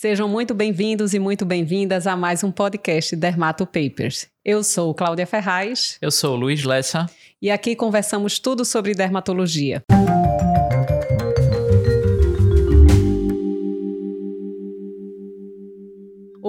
Sejam 0.00 0.28
muito 0.28 0.54
bem-vindos 0.54 1.12
e 1.12 1.18
muito 1.18 1.44
bem-vindas 1.44 2.06
a 2.06 2.16
mais 2.16 2.44
um 2.44 2.52
podcast 2.52 3.16
Dermato 3.16 3.66
Papers. 3.66 4.28
Eu 4.44 4.62
sou 4.62 4.94
Cláudia 4.94 5.26
Ferraz. 5.26 5.98
Eu 6.00 6.12
sou 6.12 6.36
Luiz 6.36 6.62
Lessa. 6.62 7.10
E 7.42 7.50
aqui 7.50 7.74
conversamos 7.74 8.38
tudo 8.38 8.64
sobre 8.64 8.94
dermatologia. 8.94 9.82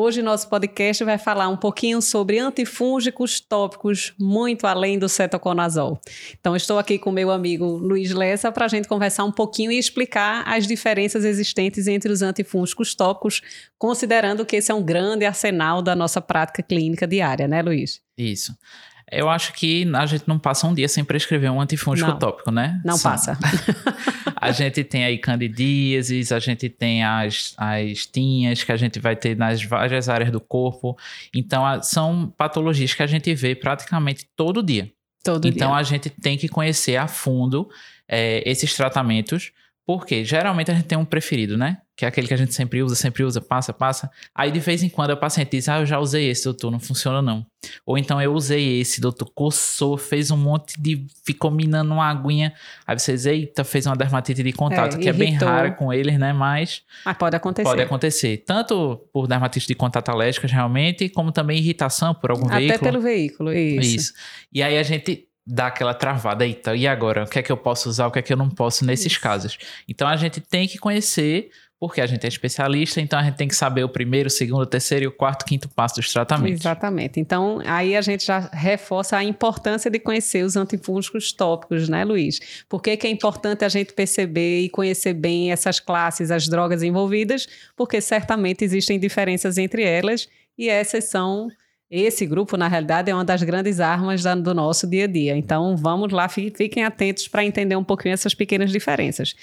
Hoje 0.09 0.23
nosso 0.23 0.49
podcast 0.49 1.03
vai 1.03 1.19
falar 1.19 1.49
um 1.49 1.55
pouquinho 1.55 2.01
sobre 2.01 2.39
antifúngicos 2.39 3.39
tópicos 3.39 4.11
muito 4.19 4.65
além 4.65 4.97
do 4.97 5.07
cetoconazol. 5.07 6.01
Então 6.39 6.55
estou 6.55 6.79
aqui 6.79 6.97
com 6.97 7.11
meu 7.11 7.29
amigo 7.29 7.77
Luiz 7.77 8.11
Lessa 8.11 8.51
para 8.51 8.65
a 8.65 8.67
gente 8.67 8.87
conversar 8.87 9.23
um 9.23 9.31
pouquinho 9.31 9.71
e 9.71 9.77
explicar 9.77 10.43
as 10.47 10.65
diferenças 10.65 11.23
existentes 11.23 11.85
entre 11.85 12.11
os 12.11 12.23
antifúngicos 12.23 12.95
tópicos, 12.95 13.41
considerando 13.77 14.43
que 14.47 14.55
esse 14.55 14.71
é 14.71 14.73
um 14.73 14.81
grande 14.81 15.25
arsenal 15.25 15.79
da 15.79 15.95
nossa 15.95 16.19
prática 16.19 16.63
clínica 16.63 17.05
diária, 17.05 17.47
né, 17.47 17.61
Luiz? 17.61 18.01
Isso. 18.17 18.57
Eu 19.11 19.29
acho 19.29 19.53
que 19.53 19.89
a 19.93 20.05
gente 20.05 20.27
não 20.27 20.37
passa 20.37 20.67
um 20.67 20.73
dia 20.73 20.87
sem 20.87 21.03
prescrever 21.03 21.51
um 21.51 21.59
antifúngico 21.59 22.09
não, 22.09 22.19
tópico, 22.19 22.51
né? 22.51 22.81
Não 22.85 22.97
passa. 22.99 23.37
a 24.35 24.51
gente 24.51 24.83
tem 24.83 25.03
aí 25.03 25.17
candidíases, 25.17 26.31
a 26.31 26.39
gente 26.39 26.69
tem 26.69 27.03
as, 27.03 27.53
as 27.57 28.05
tinhas 28.05 28.63
que 28.63 28.71
a 28.71 28.77
gente 28.77 28.99
vai 28.99 29.15
ter 29.15 29.35
nas 29.35 29.63
várias 29.63 30.09
áreas 30.09 30.31
do 30.31 30.39
corpo. 30.39 30.97
Então, 31.33 31.63
são 31.81 32.33
patologias 32.37 32.93
que 32.93 33.03
a 33.03 33.07
gente 33.07 33.33
vê 33.33 33.55
praticamente 33.55 34.27
todo 34.35 34.61
dia. 34.61 34.91
Todo 35.23 35.47
então, 35.47 35.69
dia. 35.69 35.77
a 35.77 35.83
gente 35.83 36.09
tem 36.09 36.37
que 36.37 36.47
conhecer 36.47 36.95
a 36.95 37.07
fundo 37.07 37.69
é, 38.07 38.43
esses 38.49 38.73
tratamentos 38.75 39.51
porque 39.89 40.23
geralmente 40.23 40.69
a 40.69 40.75
gente 40.75 40.85
tem 40.85 40.95
um 40.95 41.03
preferido, 41.03 41.57
né? 41.57 41.79
Que 41.99 42.05
é 42.05 42.07
aquele 42.07 42.29
que 42.29 42.33
a 42.33 42.37
gente 42.37 42.53
sempre 42.53 42.81
usa, 42.81 42.95
sempre 42.95 43.25
usa, 43.25 43.41
passa, 43.41 43.73
passa. 43.73 44.09
Aí 44.33 44.49
de 44.51 44.59
vez 44.61 44.81
em 44.81 44.87
quando 44.87 45.11
a 45.11 45.17
paciente 45.17 45.51
diz: 45.51 45.67
Ah, 45.67 45.81
eu 45.81 45.85
já 45.85 45.99
usei 45.99 46.29
esse, 46.29 46.45
doutor, 46.45 46.71
não 46.71 46.79
funciona 46.79 47.21
não. 47.21 47.45
Ou 47.85 47.97
então 47.97 48.21
eu 48.21 48.33
usei 48.33 48.79
esse, 48.79 49.01
doutor, 49.01 49.29
coçou, 49.35 49.97
fez 49.97 50.31
um 50.31 50.37
monte 50.37 50.81
de. 50.81 51.05
ficou 51.25 51.51
minando 51.51 51.93
uma 51.93 52.09
aguinha. 52.09 52.53
Aí 52.87 52.97
vocês, 52.97 53.25
eita, 53.25 53.65
fez 53.65 53.85
uma 53.85 53.97
dermatite 53.97 54.41
de 54.41 54.53
contato, 54.53 54.95
é, 54.95 54.97
que 54.97 55.09
é 55.09 55.11
bem 55.11 55.33
rara 55.33 55.71
com 55.71 55.91
eles, 55.91 56.17
né? 56.17 56.31
Mas. 56.31 56.83
Mas 57.03 57.17
pode 57.17 57.35
acontecer. 57.35 57.67
Pode 57.67 57.81
acontecer. 57.81 58.37
Tanto 58.47 58.95
por 59.11 59.27
dermatite 59.27 59.67
de 59.67 59.75
contato 59.75 60.07
alérgicas, 60.07 60.53
realmente, 60.53 61.09
como 61.09 61.33
também 61.33 61.57
irritação 61.57 62.15
por 62.15 62.31
algum 62.31 62.45
Até 62.45 62.59
veículo. 62.59 62.75
Até 62.75 62.91
pelo 62.91 63.01
veículo, 63.01 63.51
isso. 63.51 63.95
Isso. 63.97 64.13
E 64.53 64.63
aí 64.63 64.77
a 64.77 64.83
gente 64.83 65.27
dá 65.49 65.67
aquela 65.67 65.95
travada, 65.95 66.45
eita, 66.45 66.75
e 66.75 66.87
agora? 66.87 67.23
O 67.23 67.27
que 67.27 67.39
é 67.39 67.41
que 67.41 67.51
eu 67.51 67.57
posso 67.57 67.89
usar, 67.89 68.07
o 68.07 68.11
que 68.11 68.19
é 68.19 68.21
que 68.21 68.31
eu 68.31 68.37
não 68.37 68.49
posso 68.49 68.85
nesses 68.85 69.11
Isso. 69.11 69.21
casos? 69.21 69.57
Então 69.87 70.07
a 70.07 70.15
gente 70.15 70.39
tem 70.39 70.67
que 70.67 70.77
conhecer, 70.77 71.49
porque 71.79 72.01
a 72.01 72.05
gente 72.05 72.25
é 72.25 72.27
especialista, 72.27 72.99
então 72.99 73.17
a 73.17 73.23
gente 73.23 73.35
tem 73.35 73.47
que 73.47 73.55
saber 73.55 73.85
o 73.85 73.89
primeiro, 73.89 74.27
o 74.27 74.29
segundo, 74.29 74.63
o 74.63 74.65
terceiro 74.65 75.05
e 75.05 75.07
o 75.07 75.11
quarto, 75.11 75.45
quinto 75.45 75.69
passo 75.69 75.95
dos 75.95 76.11
tratamentos. 76.11 76.59
Exatamente. 76.59 77.19
Então 77.19 77.61
aí 77.65 77.95
a 77.95 78.01
gente 78.01 78.25
já 78.25 78.49
reforça 78.51 79.15
a 79.15 79.23
importância 79.23 79.89
de 79.89 79.97
conhecer 79.97 80.43
os 80.43 80.57
antifúngicos 80.57 81.31
tópicos, 81.31 81.87
né, 81.87 82.03
Luiz? 82.03 82.63
Por 82.67 82.81
que, 82.81 82.97
que 82.97 83.07
é 83.07 83.09
importante 83.09 83.63
a 83.63 83.69
gente 83.69 83.93
perceber 83.93 84.61
e 84.61 84.69
conhecer 84.69 85.13
bem 85.13 85.51
essas 85.53 85.79
classes, 85.79 86.31
as 86.31 86.49
drogas 86.49 86.83
envolvidas? 86.83 87.47
Porque 87.77 88.01
certamente 88.01 88.65
existem 88.65 88.99
diferenças 88.99 89.57
entre 89.57 89.83
elas 89.83 90.27
e 90.57 90.67
essas 90.67 91.05
são 91.05 91.47
esse 91.89 92.23
grupo, 92.27 92.55
na 92.55 92.67
realidade, 92.67 93.09
é 93.09 93.15
uma 93.15 93.25
das 93.25 93.41
grandes 93.41 93.79
armas 93.79 94.21
do 94.23 94.53
nosso 94.53 94.85
dia 94.85 95.05
a 95.05 95.07
dia. 95.07 95.35
Então, 95.35 95.75
vamos 95.75 96.13
lá, 96.13 96.29
fiquem 96.29 96.83
atentos 96.83 97.27
para 97.27 97.43
entender 97.43 97.75
um 97.75 97.83
pouquinho 97.83 98.13
essas 98.13 98.35
pequenas 98.35 98.71
diferenças. 98.71 99.33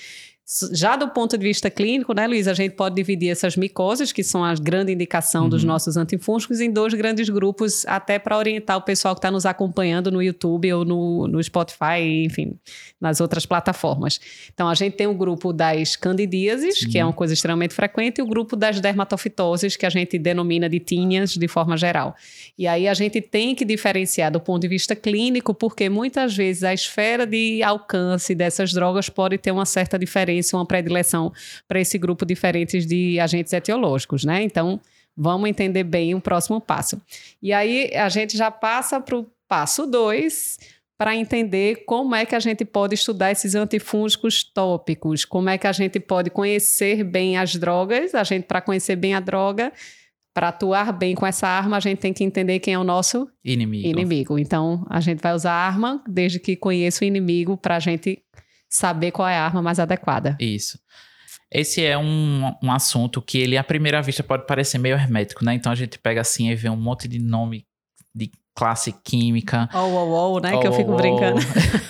Já 0.70 0.94
do 0.94 1.08
ponto 1.08 1.36
de 1.36 1.42
vista 1.42 1.68
clínico, 1.68 2.14
né, 2.14 2.24
Luiz, 2.24 2.46
a 2.46 2.54
gente 2.54 2.76
pode 2.76 2.94
dividir 2.94 3.30
essas 3.30 3.56
micoses, 3.56 4.12
que 4.12 4.22
são 4.22 4.44
a 4.44 4.54
grande 4.54 4.92
indicação 4.92 5.44
uhum. 5.44 5.48
dos 5.48 5.64
nossos 5.64 5.96
antifúngicos, 5.96 6.60
em 6.60 6.70
dois 6.70 6.94
grandes 6.94 7.28
grupos, 7.28 7.84
até 7.84 8.16
para 8.16 8.38
orientar 8.38 8.76
o 8.76 8.82
pessoal 8.82 9.12
que 9.16 9.18
está 9.18 9.28
nos 9.28 9.44
acompanhando 9.44 10.08
no 10.08 10.22
YouTube 10.22 10.72
ou 10.72 10.84
no, 10.84 11.26
no 11.26 11.42
Spotify, 11.42 12.24
enfim, 12.24 12.56
nas 13.00 13.20
outras 13.20 13.44
plataformas. 13.44 14.20
Então, 14.54 14.68
a 14.68 14.74
gente 14.74 14.92
tem 14.92 15.08
o 15.08 15.14
grupo 15.14 15.52
das 15.52 15.96
candidíases, 15.96 16.78
Sim. 16.78 16.90
que 16.90 16.98
é 17.00 17.04
uma 17.04 17.12
coisa 17.12 17.34
extremamente 17.34 17.74
frequente, 17.74 18.18
e 18.18 18.22
o 18.22 18.26
grupo 18.26 18.54
das 18.54 18.78
dermatofitoses, 18.80 19.74
que 19.74 19.84
a 19.84 19.90
gente 19.90 20.16
denomina 20.16 20.68
de 20.68 20.78
tinhas 20.78 21.30
de 21.32 21.48
forma 21.48 21.76
geral. 21.76 22.14
E 22.56 22.68
aí 22.68 22.86
a 22.86 22.94
gente 22.94 23.20
tem 23.20 23.52
que 23.52 23.64
diferenciar 23.64 24.30
do 24.30 24.38
ponto 24.38 24.62
de 24.62 24.68
vista 24.68 24.94
clínico, 24.94 25.52
porque 25.52 25.88
muitas 25.88 26.36
vezes 26.36 26.62
a 26.62 26.72
esfera 26.72 27.26
de 27.26 27.64
alcance 27.64 28.32
dessas 28.32 28.72
drogas 28.72 29.08
pode 29.08 29.38
ter 29.38 29.50
uma 29.50 29.66
certa 29.66 29.98
diferença 29.98 30.35
preferência, 30.36 30.58
uma 30.58 30.66
predileção 30.66 31.32
para 31.66 31.80
esse 31.80 31.98
grupo 31.98 32.24
diferentes 32.24 32.86
de 32.86 33.18
agentes 33.20 33.52
etiológicos, 33.52 34.24
né? 34.24 34.42
Então, 34.42 34.80
vamos 35.16 35.48
entender 35.48 35.84
bem 35.84 36.14
o 36.14 36.20
próximo 36.20 36.60
passo. 36.60 37.00
E 37.42 37.52
aí 37.52 37.90
a 37.94 38.08
gente 38.08 38.36
já 38.36 38.50
passa 38.50 39.00
para 39.00 39.16
o 39.16 39.26
passo 39.48 39.86
2, 39.86 40.58
para 40.98 41.14
entender 41.14 41.84
como 41.86 42.14
é 42.14 42.24
que 42.24 42.34
a 42.34 42.40
gente 42.40 42.64
pode 42.64 42.94
estudar 42.94 43.30
esses 43.30 43.54
antifúngicos 43.54 44.42
tópicos, 44.42 45.24
como 45.24 45.48
é 45.48 45.58
que 45.58 45.66
a 45.66 45.72
gente 45.72 46.00
pode 46.00 46.30
conhecer 46.30 47.04
bem 47.04 47.36
as 47.36 47.54
drogas, 47.54 48.14
a 48.14 48.24
gente 48.24 48.44
para 48.44 48.62
conhecer 48.62 48.96
bem 48.96 49.14
a 49.14 49.20
droga, 49.20 49.72
para 50.34 50.48
atuar 50.48 50.92
bem 50.92 51.14
com 51.14 51.26
essa 51.26 51.46
arma, 51.46 51.76
a 51.76 51.80
gente 51.80 51.98
tem 51.98 52.12
que 52.12 52.24
entender 52.24 52.58
quem 52.60 52.74
é 52.74 52.78
o 52.78 52.84
nosso 52.84 53.28
inimigo. 53.44 53.88
inimigo. 53.88 54.38
Então, 54.38 54.86
a 54.88 55.00
gente 55.00 55.20
vai 55.20 55.34
usar 55.34 55.52
a 55.52 55.66
arma 55.66 56.02
desde 56.06 56.38
que 56.38 56.56
conheça 56.56 57.04
o 57.04 57.06
inimigo 57.06 57.56
para 57.56 57.76
a 57.76 57.80
gente 57.80 58.22
saber 58.68 59.10
qual 59.10 59.28
é 59.28 59.36
a 59.36 59.44
arma 59.44 59.62
mais 59.62 59.78
adequada. 59.78 60.36
Isso. 60.40 60.78
Esse 61.50 61.84
é 61.84 61.96
um, 61.96 62.52
um 62.62 62.72
assunto 62.72 63.22
que 63.22 63.38
ele, 63.38 63.56
à 63.56 63.62
primeira 63.62 64.02
vista, 64.02 64.22
pode 64.22 64.46
parecer 64.46 64.78
meio 64.78 64.96
hermético, 64.96 65.44
né? 65.44 65.54
Então 65.54 65.70
a 65.70 65.74
gente 65.74 65.98
pega 65.98 66.20
assim 66.20 66.50
e 66.50 66.54
vê 66.54 66.68
um 66.68 66.76
monte 66.76 67.06
de 67.06 67.18
nome 67.18 67.64
de 68.14 68.30
classe 68.54 68.92
química. 69.04 69.68
Oh, 69.72 69.78
oh, 69.78 70.34
oh, 70.34 70.40
né? 70.40 70.54
Oh, 70.54 70.60
que 70.60 70.66
eu 70.66 70.72
fico 70.72 70.92
oh, 70.92 70.96
brincando. 70.96 71.40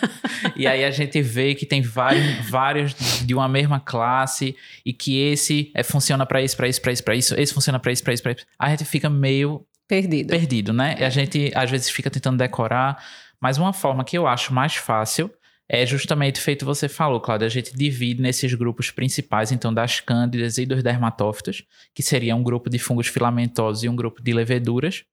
e 0.55 0.67
aí 0.67 0.85
a 0.85 0.91
gente 0.91 1.23
vê 1.23 1.55
que 1.55 1.65
tem 1.65 1.81
vários, 1.81 2.51
vários 2.51 2.95
de 3.25 3.35
uma 3.35 3.49
mesma 3.49 3.81
classe 3.81 4.55
e 4.85 4.93
que 4.93 5.19
esse 5.19 5.71
é, 5.75 5.83
funciona 5.83 6.27
para 6.27 6.43
isso, 6.43 6.57
para 6.57 6.69
isso, 6.69 6.83
para 6.83 6.93
isso, 6.93 7.05
para 7.05 7.15
isso, 7.15 7.35
esse 7.41 7.55
funciona 7.55 7.79
para 7.79 7.93
isso, 7.93 8.03
para 8.03 8.13
isso, 8.13 8.23
para 8.23 8.33
isso. 8.33 8.47
A 8.59 8.69
gente 8.69 8.85
fica 8.85 9.09
meio 9.09 9.65
perdido. 9.89 10.29
Perdido, 10.29 10.73
né? 10.73 10.97
É. 10.99 11.03
E 11.03 11.05
a 11.05 11.11
gente 11.11 11.51
às 11.55 11.71
vezes 11.71 11.89
fica 11.89 12.11
tentando 12.11 12.37
decorar, 12.37 13.03
mas 13.41 13.57
uma 13.57 13.73
forma 13.73 14.05
que 14.05 14.19
eu 14.19 14.27
acho 14.27 14.53
mais 14.53 14.75
fácil 14.75 15.31
é 15.69 15.85
justamente 15.85 16.41
feito 16.41 16.65
você 16.65 16.89
falou, 16.89 17.21
Cláudia. 17.21 17.47
A 17.47 17.51
gente 17.51 17.77
divide 17.77 18.23
nesses 18.23 18.55
grupos 18.55 18.91
principais, 18.91 19.51
então, 19.51 19.75
das 19.75 20.01
cândidas 20.01 20.59
e 20.59 20.67
dos 20.67 20.83
dermatófitos, 20.83 21.65
que 21.95 22.03
seria 22.03 22.37
um 22.37 22.43
grupo 22.43 22.71
de 22.71 22.79
fungos 22.79 23.09
filamentosos 23.09 23.83
e 23.83 23.89
um 23.89 23.97
grupo 23.97 24.23
de 24.23 24.33
leveduras, 24.33 25.05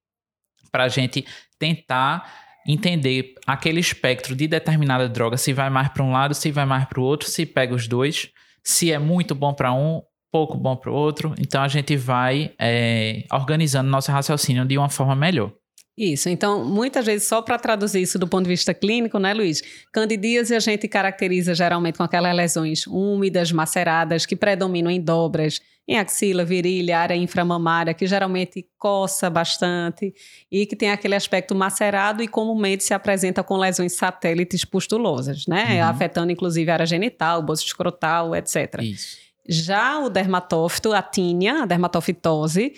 para 0.72 0.84
a 0.84 0.90
gente 0.90 1.25
tentar 1.58 2.31
entender 2.68 3.36
aquele 3.46 3.80
espectro 3.80 4.36
de 4.36 4.47
determinada 4.47 5.09
droga, 5.09 5.38
se 5.38 5.52
vai 5.53 5.69
mais 5.69 5.90
para 5.90 6.03
um 6.03 6.12
lado, 6.12 6.34
se 6.34 6.52
vai 6.52 6.66
mais 6.66 6.86
para 6.86 7.00
o 7.00 7.03
outro, 7.03 7.30
se 7.30 7.46
pega 7.46 7.74
os 7.74 7.88
dois, 7.88 8.30
se 8.63 8.92
é 8.92 9.00
muito 9.00 9.36
bom 9.36 9.53
para 9.53 9.74
um, 9.74 10.02
pouco 10.31 10.58
bom 10.58 10.75
para 10.75 10.92
o 10.92 10.96
outro. 10.96 11.34
Então, 11.40 11.62
a 11.62 11.68
gente 11.68 11.96
vai 11.96 12.53
é, 12.59 13.25
organizando 13.31 13.90
nosso 13.90 14.12
raciocínio 14.12 14.66
de 14.66 14.78
uma 14.78 14.90
forma 14.90 15.16
melhor. 15.16 15.52
Isso, 15.96 16.28
então, 16.28 16.66
muitas 16.66 17.06
vezes, 17.06 17.28
só 17.28 17.40
para 17.40 17.59
traduzir 17.59 18.02
isso 18.02 18.18
do 18.18 18.28
ponto 18.28 18.44
de 18.44 18.50
vista 18.50 18.74
clínico, 18.74 19.20
né, 19.20 19.31
Luiz? 19.31 19.62
Candidíase 19.92 20.56
a 20.56 20.59
gente 20.59 20.88
caracteriza 20.88 21.54
geralmente 21.54 21.98
com 21.98 22.04
aquelas 22.04 22.36
lesões 22.36 22.88
úmidas, 22.88 23.52
maceradas, 23.52 24.26
que 24.26 24.36
predominam 24.36 24.90
em 24.90 25.00
dobras, 25.00 25.62
em 25.88 26.00
axila, 26.00 26.44
virilha, 26.44 26.98
área 26.98 27.16
inframamária, 27.16 27.94
que 27.94 28.08
geralmente 28.08 28.66
coça 28.78 29.30
bastante 29.30 30.14
e 30.52 30.66
que 30.66 30.76
tem 30.76 30.90
aquele 30.90 31.14
aspecto 31.14 31.54
macerado 31.54 32.24
e 32.24 32.28
comumente 32.28 32.84
se 32.84 32.94
apresenta 32.94 33.44
com 33.44 33.58
lesões 33.58 33.94
satélites 33.94 34.66
pustulosas, 34.66 35.46
né? 35.46 35.84
Uhum. 35.84 35.90
Afetando 35.90 36.31
inclusive 36.31 36.72
a 36.72 36.74
área 36.74 36.86
genital, 36.88 37.44
bolso 37.44 37.66
escrotal, 37.66 38.36
etc. 38.36 38.81
Isso. 38.81 39.18
Já 39.48 40.00
o 40.00 40.10
dermatófito, 40.10 40.94
a 40.94 41.02
tínia, 41.02 41.64
a 41.64 41.66
dermatofitose, 41.66 42.74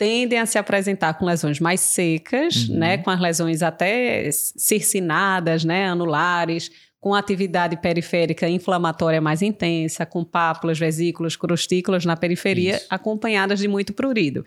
tendem 0.00 0.38
a 0.38 0.46
se 0.46 0.56
apresentar 0.56 1.12
com 1.12 1.26
lesões 1.26 1.60
mais 1.60 1.78
secas, 1.78 2.66
uhum. 2.70 2.78
né, 2.78 2.96
com 2.96 3.10
as 3.10 3.20
lesões 3.20 3.62
até 3.62 4.30
circinadas, 4.32 5.62
né, 5.62 5.90
anulares, 5.90 6.70
com 6.98 7.14
atividade 7.14 7.76
periférica 7.76 8.48
inflamatória 8.48 9.20
mais 9.20 9.42
intensa, 9.42 10.06
com 10.06 10.24
pápulas, 10.24 10.78
vesículas, 10.78 11.36
crustículas 11.36 12.06
na 12.06 12.16
periferia, 12.16 12.76
Isso. 12.76 12.86
acompanhadas 12.88 13.58
de 13.58 13.68
muito 13.68 13.92
prurido. 13.92 14.42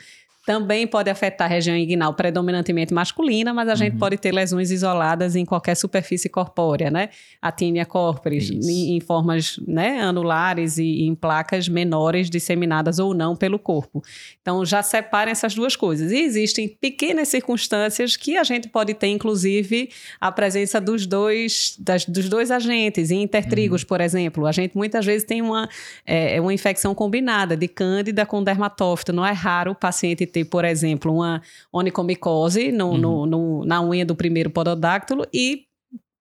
Também 0.45 0.86
pode 0.86 1.10
afetar 1.10 1.48
a 1.48 1.50
região 1.50 1.75
inguinal 1.75 2.13
predominantemente 2.13 2.94
masculina, 2.94 3.54
mas 3.54 3.69
a 3.69 3.75
gente 3.75 3.94
uhum. 3.94 4.00
pode 4.00 4.18
ter 4.18 4.34
lesões 4.34 4.72
isoladas 4.72 5.38
em 5.38 5.45
qualquer 5.45 5.74
superfície 5.74 6.28
corpórea, 6.28 6.92
né? 6.92 7.10
A 7.42 7.50
tínia 7.50 7.86
corporis, 7.86 8.50
em, 8.50 8.98
em, 8.98 9.00
formas 9.00 9.57
né, 9.66 10.01
anulares 10.01 10.78
e 10.78 11.04
em 11.04 11.16
placas 11.16 11.69
menores 11.69 12.30
disseminadas 12.30 13.00
ou 13.00 13.13
não 13.13 13.38
pelo 13.38 13.57
corpo. 13.57 14.04
Então, 14.42 14.66
já 14.66 14.84
separem 14.84 15.31
essas 15.31 15.56
duas 15.56 15.78
coisas. 15.78 16.12
E 16.12 16.18
existem 16.18 16.68
pequenas 16.68 17.30
circunstâncias 17.30 18.18
que 18.18 18.36
a 18.36 18.44
gente 18.44 18.68
pode 18.68 18.94
ter, 18.94 19.07
inclusive, 19.07 19.89
a 20.19 20.30
presença 20.30 20.81
dos 20.81 21.06
dois, 21.06 21.78
das, 21.80 22.04
dos 22.04 22.28
dois 22.28 22.51
agentes, 22.51 23.12
em 23.12 23.22
intertrigos, 23.24 23.84
uhum. 23.84 23.88
por 23.88 24.01
exemplo. 24.01 24.46
A 24.46 24.51
gente 24.51 24.75
muitas 24.75 25.06
vezes 25.06 25.24
tem 25.24 25.42
uma, 25.42 25.69
é, 26.06 26.42
uma 26.42 26.54
infecção 26.54 26.94
combinada 26.94 27.56
de 27.56 27.69
cândida 27.69 28.25
com 28.25 28.44
dermatófito. 28.44 29.13
Não 29.13 29.25
é 29.25 29.31
raro 29.31 29.72
o 29.72 29.75
paciente 29.75 30.32
ter, 30.33 30.45
por 30.45 30.65
exemplo, 30.65 31.13
uma 31.13 31.41
onicomicose 31.71 32.71
no, 32.71 32.89
uhum. 32.89 32.97
no, 32.97 33.25
no, 33.25 33.65
na 33.65 33.81
unha 33.81 34.06
do 34.06 34.15
primeiro 34.15 34.50
pododáctilo 34.50 35.25
e, 35.33 35.65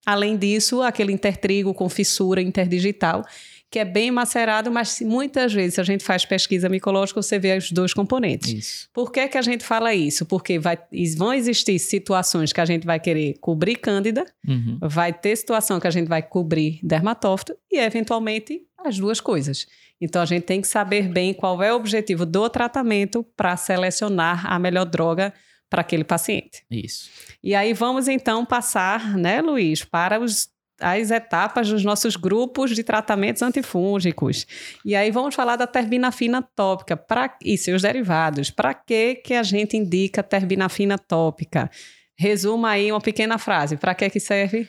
além 0.04 0.36
disso, 0.36 0.82
aquele 0.82 1.12
intertrigo 1.12 1.72
com 1.72 1.88
fissura 1.88 2.40
interdigital 2.40 3.24
que 3.72 3.78
é 3.78 3.86
bem 3.86 4.10
macerado, 4.10 4.70
mas 4.70 5.00
muitas 5.00 5.50
vezes, 5.54 5.76
se 5.76 5.80
a 5.80 5.84
gente 5.84 6.04
faz 6.04 6.26
pesquisa 6.26 6.68
micológica, 6.68 7.22
você 7.22 7.38
vê 7.38 7.56
os 7.56 7.72
dois 7.72 7.94
componentes. 7.94 8.52
Isso. 8.52 8.88
Por 8.92 9.10
que, 9.10 9.26
que 9.26 9.38
a 9.38 9.40
gente 9.40 9.64
fala 9.64 9.94
isso? 9.94 10.26
Porque 10.26 10.58
vai, 10.58 10.78
vão 11.16 11.32
existir 11.32 11.78
situações 11.78 12.52
que 12.52 12.60
a 12.60 12.66
gente 12.66 12.84
vai 12.84 13.00
querer 13.00 13.38
cobrir 13.40 13.76
cândida, 13.76 14.26
uhum. 14.46 14.78
vai 14.82 15.10
ter 15.10 15.34
situação 15.34 15.80
que 15.80 15.86
a 15.86 15.90
gente 15.90 16.06
vai 16.06 16.20
cobrir 16.20 16.80
dermatófito 16.82 17.56
e, 17.70 17.78
eventualmente, 17.78 18.60
as 18.84 18.98
duas 18.98 19.20
coisas. 19.20 19.66
Então, 20.00 20.20
a 20.20 20.24
gente 20.24 20.44
tem 20.44 20.60
que 20.60 20.68
saber 20.68 21.08
bem 21.08 21.32
qual 21.32 21.62
é 21.62 21.72
o 21.72 21.76
objetivo 21.76 22.26
do 22.26 22.48
tratamento 22.48 23.24
para 23.36 23.56
selecionar 23.56 24.50
a 24.50 24.58
melhor 24.58 24.84
droga 24.84 25.32
para 25.70 25.80
aquele 25.80 26.04
paciente. 26.04 26.64
Isso. 26.70 27.10
E 27.42 27.54
aí 27.54 27.72
vamos 27.72 28.06
então 28.06 28.44
passar, 28.44 29.16
né, 29.16 29.40
Luiz, 29.40 29.84
para 29.84 30.20
os 30.20 30.52
as 30.82 31.10
etapas 31.10 31.68
dos 31.68 31.84
nossos 31.84 32.16
grupos 32.16 32.74
de 32.74 32.82
tratamentos 32.82 33.40
antifúngicos. 33.40 34.46
E 34.84 34.96
aí 34.96 35.10
vamos 35.10 35.34
falar 35.34 35.54
da 35.54 35.66
terbinafina 35.66 36.42
tópica 36.42 36.96
pra, 36.96 37.36
e 37.42 37.56
seus 37.56 37.82
derivados. 37.82 38.50
Para 38.50 38.74
que, 38.74 39.14
que 39.16 39.34
a 39.34 39.44
gente 39.44 39.76
indica 39.76 40.22
terbinafina 40.22 40.98
tópica? 40.98 41.70
Resuma 42.18 42.70
aí 42.70 42.90
uma 42.90 43.00
pequena 43.00 43.38
frase. 43.38 43.76
Para 43.76 43.94
que 43.94 44.10
que 44.10 44.20
serve? 44.20 44.68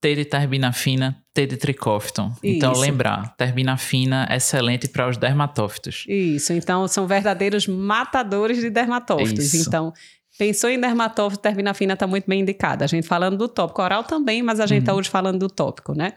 Terbinafina, 0.00 1.19
T 1.32 1.46
de 1.46 1.56
tricófton. 1.56 2.32
Então, 2.42 2.72
lembrar, 2.72 3.34
terbinafina 3.36 4.26
é 4.28 4.36
excelente 4.36 4.88
para 4.88 5.08
os 5.08 5.16
dermatófitos. 5.16 6.04
Isso, 6.08 6.52
então 6.52 6.88
são 6.88 7.06
verdadeiros 7.06 7.66
matadores 7.66 8.58
de 8.58 8.68
dermatófitos. 8.68 9.54
Isso. 9.54 9.68
Então, 9.68 9.92
Pensou 10.40 10.70
em 10.70 10.80
dermatófito, 10.80 11.42
terbinafina 11.42 11.92
está 11.92 12.06
muito 12.06 12.24
bem 12.26 12.40
indicada. 12.40 12.82
A 12.82 12.88
gente 12.88 13.06
falando 13.06 13.36
do 13.36 13.46
tópico 13.46 13.82
oral 13.82 14.02
também, 14.04 14.42
mas 14.42 14.58
a 14.58 14.64
gente 14.64 14.80
está 14.80 14.92
uhum. 14.92 14.98
hoje 14.98 15.10
falando 15.10 15.38
do 15.38 15.50
tópico, 15.50 15.92
né? 15.92 16.14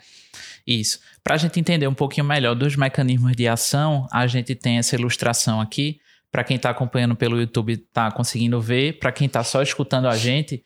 Isso. 0.66 1.00
Para 1.22 1.36
a 1.36 1.38
gente 1.38 1.60
entender 1.60 1.88
um 1.88 1.94
pouquinho 1.94 2.26
melhor 2.26 2.56
dos 2.56 2.78
mecanismos 2.78 3.36
de 3.36 3.50
ação, 3.50 4.08
a 4.10 4.26
gente 4.26 4.56
tem 4.56 4.78
essa 4.78 4.96
ilustração 4.96 5.60
aqui. 5.60 6.00
Para 6.32 6.42
quem 6.42 6.56
está 6.56 6.70
acompanhando 6.70 7.18
pelo 7.18 7.38
YouTube, 7.38 7.74
está 7.74 8.10
conseguindo 8.12 8.62
ver. 8.62 8.98
Para 8.98 9.12
quem 9.12 9.28
está 9.28 9.44
só 9.44 9.62
escutando 9.62 10.08
a 10.08 10.16
gente, 10.16 10.64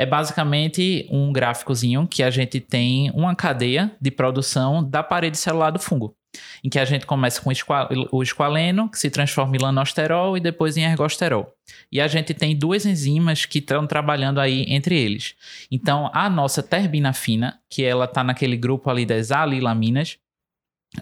é 0.00 0.06
basicamente 0.06 1.06
um 1.10 1.30
gráficozinho 1.30 2.06
que 2.06 2.22
a 2.22 2.30
gente 2.30 2.58
tem 2.58 3.10
uma 3.10 3.34
cadeia 3.34 3.92
de 4.00 4.10
produção 4.10 4.82
da 4.82 5.02
parede 5.02 5.36
celular 5.36 5.70
do 5.70 5.78
fungo 5.78 6.16
em 6.64 6.70
que 6.70 6.78
a 6.78 6.84
gente 6.84 7.04
começa 7.04 7.42
com 7.42 7.50
o 8.12 8.22
esqualeno, 8.22 8.88
que 8.88 8.98
se 8.98 9.10
transforma 9.10 9.56
em 9.56 9.58
lanosterol 9.58 10.36
e 10.36 10.40
depois 10.40 10.76
em 10.76 10.84
ergosterol. 10.84 11.52
E 11.90 12.00
a 12.00 12.06
gente 12.06 12.32
tem 12.32 12.56
duas 12.56 12.86
enzimas 12.86 13.44
que 13.44 13.58
estão 13.58 13.86
trabalhando 13.86 14.38
aí 14.38 14.64
entre 14.68 14.96
eles. 14.96 15.34
Então, 15.70 16.08
a 16.14 16.30
nossa 16.30 16.62
terbinafina, 16.62 17.58
que 17.68 17.82
ela 17.82 18.04
está 18.04 18.22
naquele 18.22 18.56
grupo 18.56 18.88
ali 18.88 19.04
das 19.04 19.32
alilaminas, 19.32 20.18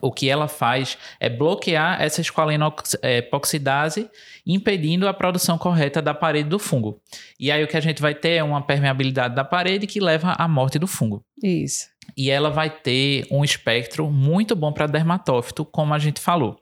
o 0.02 0.12
que 0.12 0.28
ela 0.28 0.48
faz 0.48 0.98
é 1.18 1.28
bloquear 1.28 2.00
essa 2.00 2.20
esqualenoxidase, 2.20 4.10
impedindo 4.46 5.08
a 5.08 5.14
produção 5.14 5.56
correta 5.56 6.02
da 6.02 6.12
parede 6.12 6.48
do 6.48 6.58
fungo. 6.58 7.00
E 7.40 7.50
aí 7.50 7.64
o 7.64 7.68
que 7.68 7.76
a 7.76 7.80
gente 7.80 8.02
vai 8.02 8.14
ter 8.14 8.32
é 8.32 8.42
uma 8.42 8.60
permeabilidade 8.62 9.34
da 9.34 9.44
parede 9.44 9.86
que 9.86 10.00
leva 10.00 10.32
à 10.32 10.46
morte 10.46 10.78
do 10.78 10.86
fungo. 10.86 11.24
Isso 11.42 11.88
e 12.16 12.30
ela 12.30 12.50
vai 12.50 12.70
ter 12.70 13.26
um 13.30 13.44
espectro 13.44 14.10
muito 14.10 14.54
bom 14.56 14.72
para 14.72 14.86
dermatófito, 14.86 15.64
como 15.64 15.94
a 15.94 15.98
gente 15.98 16.20
falou. 16.20 16.58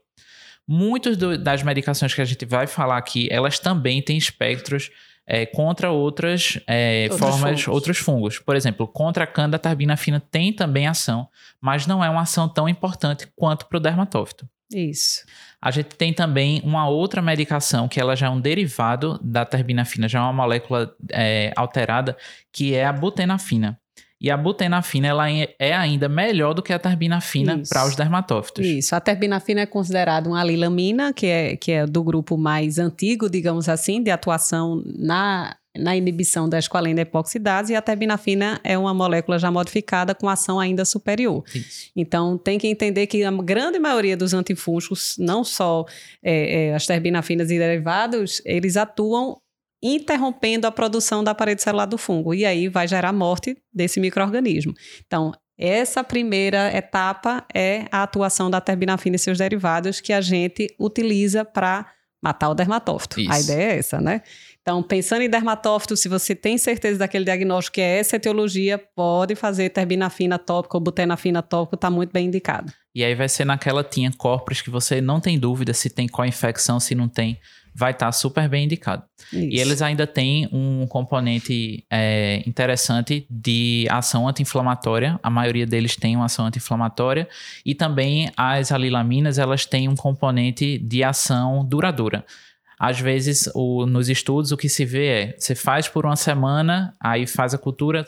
Muitas 0.69 1.17
das 1.17 1.63
medicações 1.63 2.13
que 2.13 2.21
a 2.21 2.25
gente 2.25 2.45
vai 2.45 2.67
falar 2.67 2.97
aqui, 2.97 3.29
elas 3.31 3.59
também 3.59 4.03
têm 4.03 4.17
espectros 4.17 4.91
é, 5.27 5.45
contra 5.45 5.91
outras 5.91 6.61
é, 6.67 7.09
formas, 7.19 7.63
fungos. 7.63 7.69
outros 7.69 7.99
fungos. 7.99 8.39
Por 8.39 8.55
exemplo, 8.55 8.87
contra 8.87 9.25
a 9.25 9.27
canda 9.27 9.59
tarbinafina 9.59 10.21
tem 10.21 10.53
também 10.53 10.87
ação, 10.87 11.29
mas 11.61 11.87
não 11.87 12.05
é 12.05 12.09
uma 12.09 12.23
ação 12.23 12.49
tão 12.49 12.69
importante 12.69 13.27
quanto 13.35 13.67
para 13.67 13.79
o 13.79 13.81
dermatófito. 13.81 14.49
Isso. 14.73 15.25
A 15.61 15.71
gente 15.71 15.95
tem 15.97 16.13
também 16.13 16.61
uma 16.65 16.89
outra 16.89 17.23
medicação 17.23 17.89
que 17.89 18.01
ela 18.01 18.17
já 18.17 18.27
é 18.27 18.31
um 18.31 18.41
derivado 18.41 19.19
da 19.23 19.45
terbinafina, 19.45 20.09
já 20.09 20.19
é 20.19 20.23
uma 20.23 20.33
molécula 20.33 20.95
é, 21.11 21.53
alterada, 21.57 22.17
que 22.53 22.75
é 22.75 22.85
a 22.85 22.93
butenafina. 22.93 23.79
E 24.21 24.31
a 24.31 24.37
butenafina 24.37 25.09
ela 25.09 25.31
é, 25.31 25.55
é 25.59 25.75
ainda 25.75 26.09
melhor 26.09 26.55
do 26.55 26.63
que 26.63 26.73
a 26.73 26.79
terbinafina 26.79 27.63
para 27.69 27.87
os 27.87 27.95
dermatófitos. 27.95 28.65
Isso. 28.65 28.95
A 28.95 29.01
terbinafina 29.01 29.61
é 29.61 29.67
considerada 29.67 30.29
uma 30.29 30.41
alilamina, 30.41 31.13
que 31.13 31.27
é, 31.27 31.57
que 31.57 31.73
é 31.73 31.87
do 31.87 32.03
grupo 32.03 32.39
mais 32.39 32.79
antigo, 32.79 33.29
digamos 33.29 33.69
assim, 33.69 34.03
de 34.03 34.11
atuação 34.11 34.83
na, 34.87 35.55
na 35.77 35.95
inibição 35.95 36.49
da 36.49 36.59
esqualena 36.59 37.03
epoxidase, 37.03 37.75
e 37.75 37.77
a 37.77 37.83
terbinafina 37.83 38.59
é 38.65 38.79
uma 38.79 38.95
molécula 38.95 39.39
já 39.39 39.51
modificada 39.51 40.15
com 40.15 40.31
ação 40.31 40.59
ainda 40.59 40.87
superior. 40.87 41.45
Isso. 41.55 41.91
Então, 41.95 42.39
tem 42.39 42.59
que 42.59 42.67
entender 42.67 43.07
que 43.07 43.23
a 43.23 43.31
grande 43.31 43.79
maioria 43.79 44.17
dos 44.17 44.33
antifúngicos, 44.33 45.17
não 45.19 45.45
só 45.45 45.85
é, 46.23 46.69
é, 46.69 46.75
as 46.75 46.87
terbinafinas 46.87 47.51
e 47.51 47.59
derivados, 47.59 48.41
eles 48.47 48.79
atuam 48.79 49.39
interrompendo 49.95 50.67
a 50.67 50.73
produção 50.73 51.23
da 51.23 51.35
parede 51.35 51.63
celular 51.63 51.87
do 51.87 51.99
fungo. 51.99 52.35
E 52.35 52.45
aí 52.45 52.69
vai 52.69 52.89
gerar 52.89 53.13
morte 53.13 53.57
desse 53.73 54.01
microorganismo. 54.01 54.75
Então, 55.07 55.33
essa 55.59 56.05
primeira 56.05 56.75
etapa 56.77 57.45
é 57.55 57.87
a 57.91 58.03
atuação 58.03 58.51
da 58.51 58.61
terbinafina 58.61 59.17
e 59.17 59.19
seus 59.19 59.39
derivados 59.39 60.01
que 60.01 60.13
a 60.13 60.21
gente 60.21 60.75
utiliza 60.79 61.45
para 61.45 61.87
matar 62.23 62.51
o 62.51 62.55
dermatófito. 62.55 63.21
Isso. 63.21 63.33
A 63.33 63.41
ideia 63.41 63.73
é 63.73 63.79
essa, 63.79 64.01
né? 64.01 64.23
Então, 64.61 64.83
pensando 64.83 65.23
em 65.23 65.31
dermatófito, 65.31 65.97
se 65.97 66.09
você 66.09 66.35
tem 66.35 66.59
certeza 66.59 66.99
daquele 66.99 67.25
diagnóstico 67.25 67.77
que 67.77 67.81
é 67.81 67.99
essa 67.99 68.17
etiologia, 68.17 68.79
pode 68.97 69.37
fazer 69.37 69.71
terbinafina 69.71 70.39
tópica 70.39 70.77
ou 70.77 70.81
butenafina 70.81 71.41
tópica, 71.41 71.77
está 71.77 71.89
muito 71.89 72.13
bem 72.13 72.27
indicado. 72.27 72.73
E 72.95 73.05
aí 73.05 73.15
vai 73.15 73.29
ser 73.29 73.45
naquela 73.45 73.85
tinha 73.85 74.11
corpus 74.11 74.61
que 74.61 74.71
você 74.71 75.01
não 75.01 75.21
tem 75.21 75.39
dúvida 75.39 75.73
se 75.73 75.89
tem 75.89 76.09
co-infecção, 76.09 76.81
se 76.81 76.95
não 76.95 77.09
tem 77.09 77.39
vai 77.77 77.91
estar 77.91 78.07
tá 78.07 78.13
super 78.13 78.49
bem 78.49 78.65
indicado. 78.65 79.03
Isso. 79.31 79.37
E 79.37 79.61
eles 79.61 79.83
ainda 79.83 80.07
têm 80.07 80.49
um 80.51 80.87
componente 80.87 81.85
é, 81.91 82.43
interessante 82.47 83.27
de 83.29 83.87
ação 83.91 84.27
anti-inflamatória. 84.27 85.21
A 85.23 85.29
maioria 85.29 85.67
deles 85.67 85.95
tem 85.95 86.17
uma 86.17 86.25
ação 86.25 86.47
anti-inflamatória. 86.47 87.29
E 87.65 87.75
também 87.75 88.31
as 88.35 88.73
alilaminas, 88.73 89.39
elas 89.39 89.67
têm 89.67 89.89
um 89.89 89.95
componente 89.95 90.79
de 90.79 91.05
ação 91.05 91.63
duradoura. 91.67 92.25
Às 92.79 92.99
vezes, 92.99 93.51
o, 93.55 93.85
nos 93.85 94.09
estudos, 94.09 94.53
o 94.53 94.57
que 94.57 94.69
se 94.69 94.85
vê 94.85 95.07
é, 95.07 95.37
você 95.39 95.55
faz 95.55 95.87
por 95.87 96.07
uma 96.07 96.17
semana, 96.17 96.95
aí 96.99 97.27
faz 97.27 97.53
a 97.53 97.59
cultura, 97.59 98.07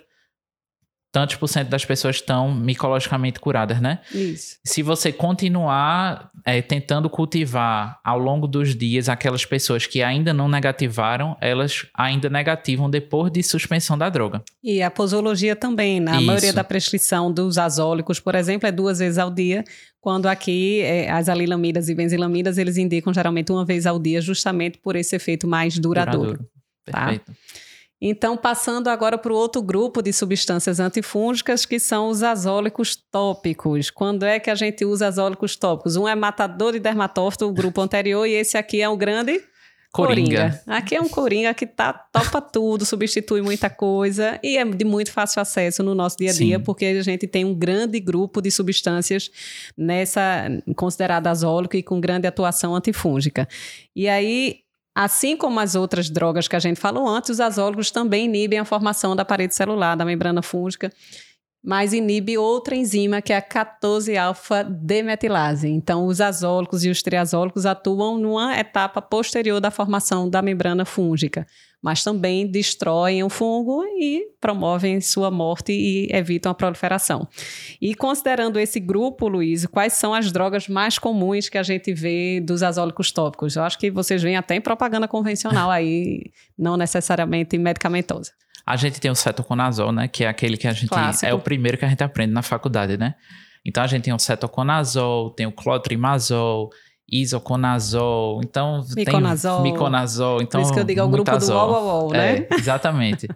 tantos 1.10 1.36
por 1.36 1.48
cento 1.48 1.68
das 1.68 1.84
pessoas 1.84 2.16
estão 2.16 2.54
micologicamente 2.54 3.40
curadas, 3.40 3.80
né? 3.80 4.00
Isso. 4.12 4.56
Se 4.64 4.82
você 4.82 5.10
continuar 5.10 6.30
é, 6.44 6.60
tentando 6.60 7.08
cultivar 7.08 7.98
ao 8.04 8.18
longo 8.18 8.46
dos 8.46 8.76
dias 8.76 9.08
aquelas 9.08 9.44
pessoas 9.44 9.86
que 9.86 10.02
ainda 10.02 10.34
não 10.34 10.48
negativaram, 10.48 11.36
elas 11.40 11.86
ainda 11.94 12.28
negativam 12.28 12.90
depois 12.90 13.32
de 13.32 13.42
suspensão 13.42 13.96
da 13.96 14.08
droga. 14.10 14.42
E 14.62 14.82
a 14.82 14.90
posologia 14.90 15.56
também, 15.56 15.98
na 15.98 16.16
Isso. 16.16 16.26
maioria 16.26 16.52
da 16.52 16.62
prescrição 16.62 17.32
dos 17.32 17.56
azólicos, 17.56 18.20
por 18.20 18.34
exemplo, 18.34 18.68
é 18.68 18.72
duas 18.72 18.98
vezes 18.98 19.18
ao 19.18 19.30
dia, 19.30 19.64
quando 20.00 20.26
aqui 20.26 20.80
é, 20.82 21.10
as 21.10 21.28
alilamidas 21.28 21.88
e 21.88 21.94
benzilamidas, 21.94 22.58
eles 22.58 22.76
indicam 22.76 23.12
geralmente 23.12 23.50
uma 23.50 23.64
vez 23.64 23.86
ao 23.86 23.98
dia, 23.98 24.20
justamente 24.20 24.78
por 24.78 24.94
esse 24.94 25.16
efeito 25.16 25.48
mais 25.48 25.78
duradouro. 25.78 26.38
duradouro. 26.86 27.20
Tá? 27.20 27.20
Então, 28.00 28.36
passando 28.36 28.88
agora 28.88 29.18
para 29.18 29.32
o 29.32 29.36
outro 29.36 29.60
grupo 29.60 30.00
de 30.00 30.12
substâncias 30.12 30.78
antifúngicas, 30.78 31.66
que 31.66 31.80
são 31.80 32.08
os 32.08 32.22
azólicos 32.22 32.94
tópicos. 32.94 33.90
Quando 33.90 34.24
é 34.24 34.38
que 34.38 34.50
a 34.50 34.54
gente 34.54 34.84
usa 34.84 35.08
azólicos 35.08 35.56
tópicos? 35.56 35.96
Um 35.96 36.06
é 36.06 36.14
matador 36.14 36.72
de 36.72 36.78
dermatófito, 36.78 37.46
o 37.46 37.52
grupo 37.52 37.80
anterior, 37.80 38.24
e 38.26 38.34
esse 38.34 38.56
aqui 38.56 38.80
é 38.80 38.88
o 38.88 38.96
grande 38.96 39.42
Coringa. 39.90 40.50
coringa. 40.50 40.62
Aqui 40.66 40.94
é 40.94 41.00
um 41.00 41.08
coringa 41.08 41.54
que 41.54 41.66
tá, 41.66 41.92
topa 41.92 42.42
tudo, 42.42 42.84
substitui 42.84 43.40
muita 43.40 43.70
coisa 43.70 44.38
e 44.44 44.58
é 44.58 44.64
de 44.64 44.84
muito 44.84 45.10
fácil 45.10 45.40
acesso 45.40 45.82
no 45.82 45.94
nosso 45.94 46.18
dia 46.18 46.30
a 46.30 46.34
dia, 46.34 46.58
Sim. 46.58 46.64
porque 46.64 46.84
a 46.84 47.02
gente 47.02 47.26
tem 47.26 47.44
um 47.44 47.54
grande 47.54 47.98
grupo 47.98 48.42
de 48.42 48.50
substâncias 48.50 49.30
nessa 49.76 50.46
considerada 50.76 51.30
azólico 51.30 51.74
e 51.74 51.82
com 51.82 52.00
grande 52.00 52.26
atuação 52.26 52.76
antifúngica. 52.76 53.48
E 53.96 54.06
aí 54.08 54.60
Assim 55.00 55.36
como 55.36 55.60
as 55.60 55.76
outras 55.76 56.10
drogas 56.10 56.48
que 56.48 56.56
a 56.56 56.58
gente 56.58 56.80
falou 56.80 57.06
antes, 57.06 57.30
os 57.30 57.38
azólogos 57.38 57.88
também 57.88 58.24
inibem 58.24 58.58
a 58.58 58.64
formação 58.64 59.14
da 59.14 59.24
parede 59.24 59.54
celular, 59.54 59.94
da 59.94 60.04
membrana 60.04 60.42
fúngica 60.42 60.92
mas 61.62 61.92
inibe 61.92 62.38
outra 62.38 62.74
enzima 62.74 63.20
que 63.20 63.32
é 63.32 63.36
a 63.36 63.42
14-alfa-demetilase. 63.42 65.68
Então, 65.68 66.06
os 66.06 66.20
azólicos 66.20 66.84
e 66.84 66.90
os 66.90 67.02
triazólicos 67.02 67.66
atuam 67.66 68.18
numa 68.18 68.56
etapa 68.58 69.02
posterior 69.02 69.60
da 69.60 69.70
formação 69.70 70.30
da 70.30 70.40
membrana 70.40 70.84
fúngica, 70.84 71.46
mas 71.82 72.02
também 72.02 72.46
destroem 72.46 73.22
o 73.22 73.28
fungo 73.28 73.84
e 73.84 74.22
promovem 74.40 75.00
sua 75.00 75.30
morte 75.30 75.72
e 75.72 76.08
evitam 76.10 76.50
a 76.50 76.54
proliferação. 76.54 77.28
E 77.80 77.94
considerando 77.94 78.58
esse 78.58 78.80
grupo, 78.80 79.28
Luiz, 79.28 79.66
quais 79.66 79.92
são 79.92 80.14
as 80.14 80.32
drogas 80.32 80.68
mais 80.68 80.98
comuns 80.98 81.48
que 81.48 81.58
a 81.58 81.62
gente 81.62 81.92
vê 81.92 82.40
dos 82.40 82.62
azólicos 82.62 83.12
tópicos? 83.12 83.56
Eu 83.56 83.62
acho 83.62 83.78
que 83.78 83.90
vocês 83.90 84.22
veem 84.22 84.36
até 84.36 84.56
em 84.56 84.60
propaganda 84.60 85.08
convencional 85.08 85.70
aí, 85.70 86.30
não 86.56 86.76
necessariamente 86.76 87.58
medicamentosa. 87.58 88.32
A 88.68 88.76
gente 88.76 89.00
tem 89.00 89.10
o 89.10 89.14
cetoconazol, 89.14 89.92
né? 89.92 90.08
Que 90.08 90.24
é 90.24 90.28
aquele 90.28 90.58
que 90.58 90.68
a 90.68 90.72
gente. 90.72 90.90
Clássico. 90.90 91.24
É 91.24 91.32
o 91.32 91.38
primeiro 91.38 91.78
que 91.78 91.86
a 91.86 91.88
gente 91.88 92.04
aprende 92.04 92.34
na 92.34 92.42
faculdade, 92.42 92.98
né? 92.98 93.14
Então 93.64 93.82
a 93.82 93.86
gente 93.86 94.04
tem 94.04 94.12
o 94.12 94.18
cetoconazol, 94.18 95.30
tem 95.30 95.46
o 95.46 95.52
clotrimazol, 95.52 96.70
isoconazol, 97.10 98.40
então 98.44 98.84
miconazol. 98.94 99.62
tem 99.62 99.72
miconazol, 99.72 100.42
então 100.42 100.60
Por 100.60 100.66
isso 100.66 100.74
que 100.74 100.80
eu 100.80 100.84
digo 100.84 101.00
é 101.00 101.02
o 101.02 101.08
grupo 101.08 101.30
azol. 101.30 101.66
do 101.66 101.72
UOL, 101.72 102.12
né? 102.12 102.36
É, 102.36 102.48
exatamente. 102.54 103.26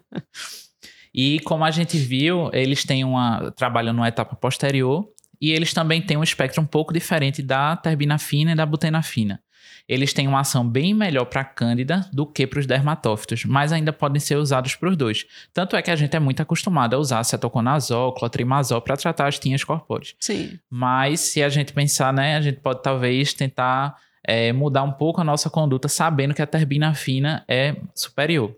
e 1.15 1.41
como 1.41 1.65
a 1.65 1.71
gente 1.71 1.97
viu, 1.97 2.51
eles 2.53 2.85
têm 2.85 3.03
uma 3.03 3.51
trabalham 3.53 3.95
numa 3.95 4.09
etapa 4.09 4.37
posterior 4.37 5.07
e 5.41 5.51
eles 5.51 5.73
também 5.73 6.03
têm 6.03 6.19
um 6.19 6.23
espectro 6.23 6.61
um 6.63 6.67
pouco 6.67 6.93
diferente 6.93 7.43
da 7.43 7.75
terbinafina 7.75 8.53
e 8.53 8.55
da 8.55 8.67
butenafina 8.67 9.41
eles 9.89 10.13
têm 10.13 10.29
uma 10.29 10.41
ação 10.41 10.67
bem 10.67 10.95
melhor 10.95 11.25
para 11.25 11.43
a 11.43 11.45
cândida 11.45 12.09
do 12.13 12.27
que 12.27 12.47
para 12.47 12.61
os 12.61 12.67
dermatófitos, 12.67 13.45
mas 13.45 13.73
ainda 13.73 13.93
podem 13.93 14.21
ser 14.21 14.37
usados 14.37 14.75
para 14.75 14.89
os 14.89 14.97
dois. 14.97 15.27
Tanto 15.53 15.77
é 15.77 15.83
que 15.83 15.91
a 15.91 15.97
gente 15.97 16.17
é 16.17 16.21
muito 16.21 16.41
acostumado 16.41 16.95
a 16.95 16.99
usar 16.99 17.23
cetoconazol, 17.25 18.13
clotrimazol 18.15 18.81
para 18.81 18.97
tratar 18.97 19.29
as 19.29 19.39
tinhas 19.39 19.65
corpóreas. 19.65 20.15
Sim. 20.19 20.59
Mas 20.71 21.21
se 21.21 21.43
a 21.43 21.49
gente 21.49 21.73
pensar, 21.73 22.13
né, 22.13 22.37
a 22.37 22.41
gente 22.41 22.61
pode 22.61 22.83
talvez 22.83 23.35
tentar 23.35 23.97
é, 24.25 24.53
mudar 24.53 24.83
um 24.83 24.93
pouco 24.93 25.21
a 25.21 25.25
nossa 25.25 25.51
conduta 25.51 25.89
sabendo 25.89 26.35
que 26.35 26.43
a 26.43 26.47
terbinafina 26.47 27.45
é 27.49 27.77
superior. 27.95 28.55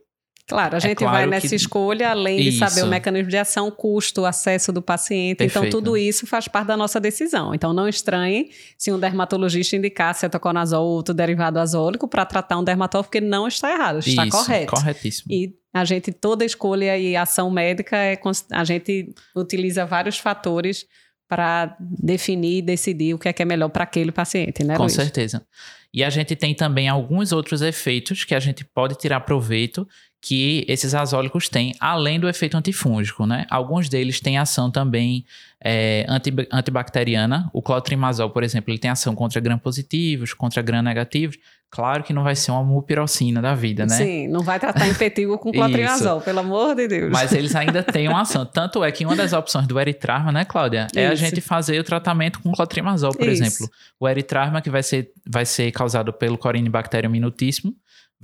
Claro, 0.47 0.75
a 0.75 0.77
é 0.77 0.81
gente 0.81 0.93
é 0.93 0.95
claro 0.97 1.17
vai 1.17 1.27
nessa 1.27 1.49
que... 1.49 1.55
escolha, 1.55 2.11
além 2.11 2.37
de 2.37 2.53
saber 2.53 2.83
o 2.83 2.87
mecanismo 2.87 3.31
de 3.31 3.37
ação, 3.39 3.71
custo, 3.71 4.27
acesso 4.27 4.71
do 4.73 4.83
paciente. 4.83 5.43
Então, 5.43 5.47
Perfeito. 5.47 5.67
Então, 5.69 5.81
tudo 5.81 5.97
isso 5.97 6.27
faz 6.27 6.47
parte 6.47 6.67
da 6.67 6.77
nossa 6.77 7.01
decisão. 7.01 7.55
Então, 7.55 7.73
não 7.73 7.89
estranhe 7.89 8.51
se 8.77 8.93
um 8.93 8.99
dermatologista 8.99 9.75
indicar 9.75 10.15
cetoconazol 10.15 10.85
ou 10.85 10.97
outro 10.97 11.15
derivado 11.15 11.59
azólico 11.59 12.07
para 12.07 12.27
tratar 12.27 12.59
um 12.59 12.65
dermatólogo, 12.65 13.09
porque 13.09 13.23
não 13.23 13.49
está 13.49 13.73
errado, 13.73 14.01
está 14.01 14.27
isso, 14.27 14.37
correto. 14.37 14.73
Corretíssimo. 14.73 15.33
E 15.33 15.55
a 15.73 15.85
gente, 15.85 16.13
toda 16.13 16.45
escolha 16.45 16.99
e 16.99 17.17
ação 17.17 17.51
médica, 17.51 17.97
é, 17.97 18.21
a 18.53 18.65
gente 18.65 19.15
utiliza 19.35 19.87
vários 19.87 20.19
fatores 20.19 20.85
para 21.27 21.75
definir 21.81 22.59
e 22.59 22.63
decidir 22.63 23.15
o 23.15 23.19
que 23.19 23.29
é, 23.29 23.33
que 23.33 23.43
é 23.43 23.47
melhor 23.47 23.71
para 23.71 23.85
aquele 23.85 24.13
paciente, 24.13 24.63
né, 24.63 24.77
Com 24.77 24.83
Luiz? 24.83 24.93
certeza. 24.93 25.45
E 25.93 26.05
a 26.05 26.11
gente 26.11 26.37
tem 26.37 26.55
também 26.55 26.89
alguns 26.89 27.33
outros 27.33 27.63
efeitos 27.63 28.25
que 28.25 28.35
a 28.35 28.41
gente 28.41 28.65
pode 28.65 28.97
tirar 28.97 29.21
proveito 29.21 29.87
que 30.25 30.65
esses 30.67 30.95
azólicos 30.95 31.51
têm, 31.51 31.75
além 31.79 32.19
do 32.19 32.27
efeito 32.27 32.57
antifúngico, 32.57 33.27
né? 33.27 33.45
Alguns 33.51 33.91
deles 33.91 34.21
têm 34.21 34.39
ação 34.39 34.71
também 34.71 35.23
é, 35.63 36.07
antibacteriana. 36.51 37.51
O 37.53 37.61
clotrimazol, 37.61 38.31
por 38.31 38.43
exemplo, 38.43 38.73
ele 38.73 38.79
tem 38.79 38.91
ação 38.91 39.15
contra 39.15 39.39
gram-positivos, 39.39 40.33
contra 40.33 40.63
gram-negativos. 40.63 41.37
Claro 41.69 42.03
que 42.03 42.15
não 42.15 42.23
vai 42.23 42.35
ser 42.35 42.53
uma 42.53 42.65
mupirocina 42.65 43.43
da 43.43 43.55
vida, 43.55 43.85
né? 43.85 43.97
Sim, 43.97 44.29
não 44.29 44.41
vai 44.41 44.59
tratar 44.59 44.89
impetigo 44.89 45.37
com 45.37 45.53
clotrimazol, 45.53 46.23
pelo 46.23 46.39
amor 46.39 46.75
de 46.75 46.89
Deus. 46.89 47.13
Mas 47.13 47.31
eles 47.35 47.53
ainda 47.57 47.83
têm 47.83 48.09
uma 48.09 48.23
ação. 48.23 48.47
Tanto 48.47 48.83
é 48.83 48.91
que 48.91 49.05
uma 49.05 49.15
das 49.15 49.35
opções 49.35 49.67
do 49.67 49.79
eritrarma, 49.79 50.33
né, 50.33 50.47
Cláudia? 50.47 50.87
É 50.97 51.03
Isso. 51.03 51.13
a 51.13 51.15
gente 51.17 51.43
fazer 51.43 51.79
o 51.79 51.85
tratamento 51.85 52.41
com 52.41 52.51
clotrimazol, 52.53 53.13
por 53.13 53.29
Isso. 53.29 53.43
exemplo. 53.43 53.69
O 54.01 54.09
eritrarma 54.09 54.63
que 54.63 54.71
vai 54.71 54.83
ser, 54.83 55.11
vai 55.29 55.45
ser 55.45 55.71
causado 55.71 56.15
pelo 56.15 56.39
Corynebacterium 56.39 57.11
minutíssimo, 57.11 57.75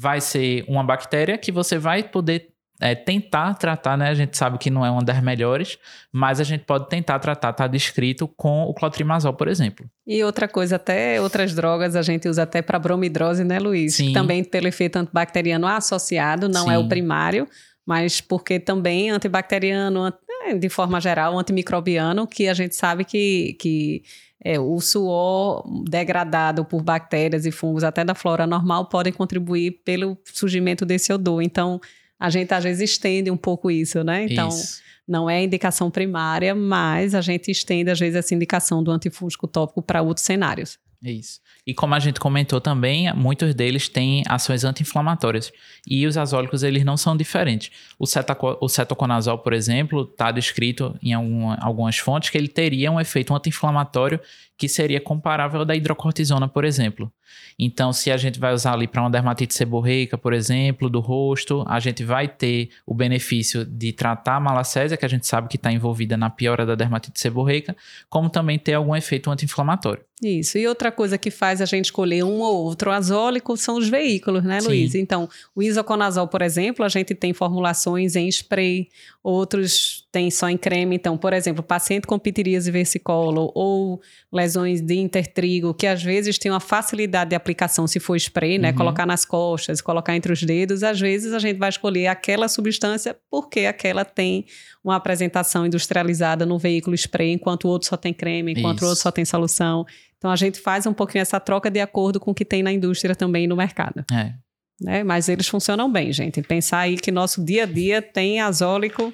vai 0.00 0.18
ser 0.18 0.64
uma 0.66 0.82
bactéria 0.82 1.36
que 1.36 1.52
você 1.52 1.76
vai 1.76 2.02
poder 2.02 2.48
é, 2.80 2.94
tentar 2.94 3.52
tratar, 3.52 3.98
né? 3.98 4.08
A 4.08 4.14
gente 4.14 4.34
sabe 4.34 4.56
que 4.56 4.70
não 4.70 4.84
é 4.84 4.90
uma 4.90 5.04
das 5.04 5.22
melhores, 5.22 5.76
mas 6.10 6.40
a 6.40 6.44
gente 6.44 6.64
pode 6.64 6.88
tentar 6.88 7.18
tratar, 7.18 7.52
tá 7.52 7.66
descrito 7.66 8.26
com 8.26 8.62
o 8.62 8.72
clotrimazol, 8.72 9.34
por 9.34 9.46
exemplo. 9.46 9.84
E 10.06 10.24
outra 10.24 10.48
coisa, 10.48 10.76
até 10.76 11.20
outras 11.20 11.54
drogas 11.54 11.94
a 11.94 12.00
gente 12.00 12.26
usa 12.26 12.44
até 12.44 12.62
para 12.62 12.78
bromidrose, 12.78 13.44
né, 13.44 13.58
Luiz? 13.58 13.96
Sim. 13.96 14.14
Também 14.14 14.42
pelo 14.42 14.68
efeito 14.68 14.96
antibacteriano 14.96 15.66
associado, 15.66 16.48
não 16.48 16.64
Sim. 16.64 16.72
é 16.72 16.78
o 16.78 16.88
primário, 16.88 17.46
mas 17.86 18.22
porque 18.22 18.58
também 18.58 19.10
antibacteriano, 19.10 20.10
é, 20.46 20.54
de 20.54 20.68
forma 20.70 20.98
geral, 20.98 21.38
antimicrobiano, 21.38 22.26
que 22.26 22.48
a 22.48 22.54
gente 22.54 22.74
sabe 22.74 23.04
que, 23.04 23.54
que 23.60 24.02
é, 24.42 24.58
o 24.58 24.80
suor 24.80 25.64
degradado 25.88 26.64
por 26.64 26.82
bactérias 26.82 27.44
e 27.44 27.50
fungos 27.50 27.84
até 27.84 28.04
da 28.04 28.14
flora 28.14 28.46
normal 28.46 28.88
podem 28.88 29.12
contribuir 29.12 29.82
pelo 29.84 30.16
surgimento 30.24 30.86
desse 30.86 31.12
odor. 31.12 31.42
Então, 31.42 31.80
a 32.18 32.30
gente 32.30 32.52
às 32.52 32.64
vezes 32.64 32.90
estende 32.90 33.30
um 33.30 33.36
pouco 33.36 33.70
isso, 33.70 34.02
né? 34.02 34.26
Então, 34.28 34.48
isso. 34.48 34.82
não 35.06 35.28
é 35.28 35.42
indicação 35.42 35.90
primária, 35.90 36.54
mas 36.54 37.14
a 37.14 37.20
gente 37.20 37.50
estende 37.50 37.90
às 37.90 37.98
vezes 37.98 38.16
essa 38.16 38.34
indicação 38.34 38.82
do 38.82 38.90
antifúngico 38.90 39.46
tópico 39.46 39.82
para 39.82 40.02
outros 40.02 40.24
cenários. 40.24 40.78
Isso. 41.02 41.40
E 41.66 41.72
como 41.72 41.94
a 41.94 41.98
gente 41.98 42.20
comentou 42.20 42.60
também, 42.60 43.10
muitos 43.14 43.54
deles 43.54 43.88
têm 43.88 44.22
ações 44.28 44.64
anti-inflamatórias. 44.64 45.50
E 45.86 46.06
os 46.06 46.18
azólicos, 46.18 46.62
eles 46.62 46.84
não 46.84 46.96
são 46.96 47.16
diferentes. 47.16 47.70
O, 47.98 48.06
cetaco, 48.06 48.58
o 48.60 48.68
cetoconazol, 48.68 49.38
por 49.38 49.54
exemplo, 49.54 50.02
está 50.02 50.30
descrito 50.30 50.94
em 51.02 51.14
alguma, 51.14 51.56
algumas 51.56 51.96
fontes 51.96 52.28
que 52.28 52.36
ele 52.36 52.48
teria 52.48 52.92
um 52.92 53.00
efeito 53.00 53.34
anti-inflamatório 53.34 54.20
que 54.60 54.68
seria 54.68 55.00
comparável 55.00 55.60
ao 55.60 55.64
da 55.64 55.74
hidrocortisona, 55.74 56.46
por 56.46 56.66
exemplo. 56.66 57.10
Então, 57.58 57.94
se 57.94 58.10
a 58.10 58.16
gente 58.18 58.38
vai 58.38 58.52
usar 58.52 58.74
ali 58.74 58.86
para 58.86 59.00
uma 59.00 59.10
dermatite 59.10 59.54
seborreica, 59.54 60.18
por 60.18 60.34
exemplo, 60.34 60.90
do 60.90 61.00
rosto, 61.00 61.64
a 61.66 61.80
gente 61.80 62.04
vai 62.04 62.28
ter 62.28 62.68
o 62.84 62.92
benefício 62.92 63.64
de 63.64 63.90
tratar 63.90 64.36
a 64.36 64.40
malacésia, 64.40 64.98
que 64.98 65.06
a 65.06 65.08
gente 65.08 65.26
sabe 65.26 65.48
que 65.48 65.56
está 65.56 65.72
envolvida 65.72 66.14
na 66.14 66.28
piora 66.28 66.66
da 66.66 66.74
dermatite 66.74 67.18
seborreica, 67.18 67.74
como 68.10 68.28
também 68.28 68.58
ter 68.58 68.74
algum 68.74 68.94
efeito 68.94 69.30
anti-inflamatório. 69.30 70.04
Isso. 70.22 70.58
E 70.58 70.68
outra 70.68 70.92
coisa 70.92 71.16
que 71.16 71.30
faz 71.30 71.62
a 71.62 71.64
gente 71.64 71.86
escolher 71.86 72.22
um 72.24 72.40
ou 72.40 72.64
outro 72.64 72.90
azólico 72.90 73.56
são 73.56 73.78
os 73.78 73.88
veículos, 73.88 74.44
né, 74.44 74.58
Luiz? 74.60 74.92
Sim. 74.92 75.00
Então, 75.00 75.28
o 75.54 75.62
isoconazol, 75.62 76.28
por 76.28 76.42
exemplo, 76.42 76.84
a 76.84 76.88
gente 76.88 77.14
tem 77.14 77.32
formulações 77.32 78.16
em 78.16 78.28
spray, 78.28 78.88
outros 79.22 80.06
tem 80.12 80.30
só 80.30 80.50
em 80.50 80.58
creme. 80.58 80.96
Então, 80.96 81.16
por 81.16 81.32
exemplo, 81.32 81.62
paciente 81.62 82.06
com 82.06 82.18
pitiríase 82.18 82.70
versicolor 82.70 83.50
ou 83.54 84.02
lesões 84.50 84.80
de 84.80 84.98
intertrigo, 84.98 85.72
que 85.72 85.86
às 85.86 86.02
vezes 86.02 86.38
tem 86.38 86.50
uma 86.50 86.60
facilidade 86.60 87.30
de 87.30 87.36
aplicação 87.36 87.86
se 87.86 88.00
for 88.00 88.16
spray, 88.16 88.58
né? 88.58 88.70
Uhum. 88.70 88.76
Colocar 88.76 89.06
nas 89.06 89.24
costas, 89.24 89.80
colocar 89.80 90.16
entre 90.16 90.32
os 90.32 90.42
dedos. 90.42 90.82
Às 90.82 90.98
vezes 90.98 91.32
a 91.32 91.38
gente 91.38 91.56
vai 91.56 91.68
escolher 91.68 92.08
aquela 92.08 92.48
substância 92.48 93.16
porque 93.30 93.60
aquela 93.60 94.04
tem 94.04 94.44
uma 94.82 94.96
apresentação 94.96 95.64
industrializada 95.64 96.44
no 96.44 96.58
veículo 96.58 96.96
spray, 96.96 97.32
enquanto 97.32 97.64
o 97.64 97.68
outro 97.68 97.88
só 97.88 97.96
tem 97.96 98.12
creme, 98.12 98.52
enquanto 98.52 98.78
Isso. 98.78 98.86
o 98.86 98.88
outro 98.88 99.02
só 99.02 99.10
tem 99.12 99.24
solução. 99.24 99.86
Então 100.18 100.30
a 100.30 100.36
gente 100.36 100.58
faz 100.60 100.86
um 100.86 100.92
pouquinho 100.92 101.22
essa 101.22 101.38
troca 101.38 101.70
de 101.70 101.80
acordo 101.80 102.18
com 102.18 102.32
o 102.32 102.34
que 102.34 102.44
tem 102.44 102.62
na 102.62 102.72
indústria 102.72 103.14
também 103.14 103.46
no 103.46 103.56
mercado. 103.56 104.04
É. 104.12 104.34
Né? 104.80 105.04
Mas 105.04 105.28
eles 105.28 105.46
funcionam 105.46 105.90
bem, 105.92 106.12
gente. 106.12 106.42
Pensar 106.42 106.80
aí 106.80 106.96
que 106.96 107.12
nosso 107.12 107.44
dia 107.44 107.64
a 107.64 107.66
dia 107.66 108.00
tem 108.00 108.40
azólico 108.40 109.12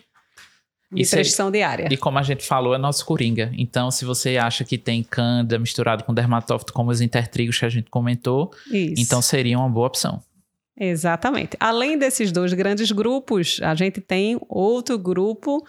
prescrição 0.90 1.50
diária. 1.50 1.88
E 1.90 1.96
como 1.96 2.18
a 2.18 2.22
gente 2.22 2.44
falou, 2.44 2.74
é 2.74 2.78
nosso 2.78 3.04
coringa. 3.04 3.50
Então, 3.56 3.90
se 3.90 4.04
você 4.04 4.36
acha 4.36 4.64
que 4.64 4.78
tem 4.78 5.02
canda 5.02 5.58
misturado 5.58 6.04
com 6.04 6.14
dermatófito, 6.14 6.72
como 6.72 6.90
os 6.90 7.00
intertrigos 7.00 7.58
que 7.58 7.64
a 7.64 7.68
gente 7.68 7.90
comentou, 7.90 8.52
Isso. 8.70 8.94
então 9.02 9.20
seria 9.20 9.58
uma 9.58 9.68
boa 9.68 9.86
opção. 9.86 10.22
Exatamente. 10.78 11.56
Além 11.58 11.98
desses 11.98 12.30
dois 12.30 12.52
grandes 12.52 12.92
grupos, 12.92 13.58
a 13.62 13.74
gente 13.74 14.00
tem 14.00 14.38
outro 14.48 14.98
grupo 14.98 15.64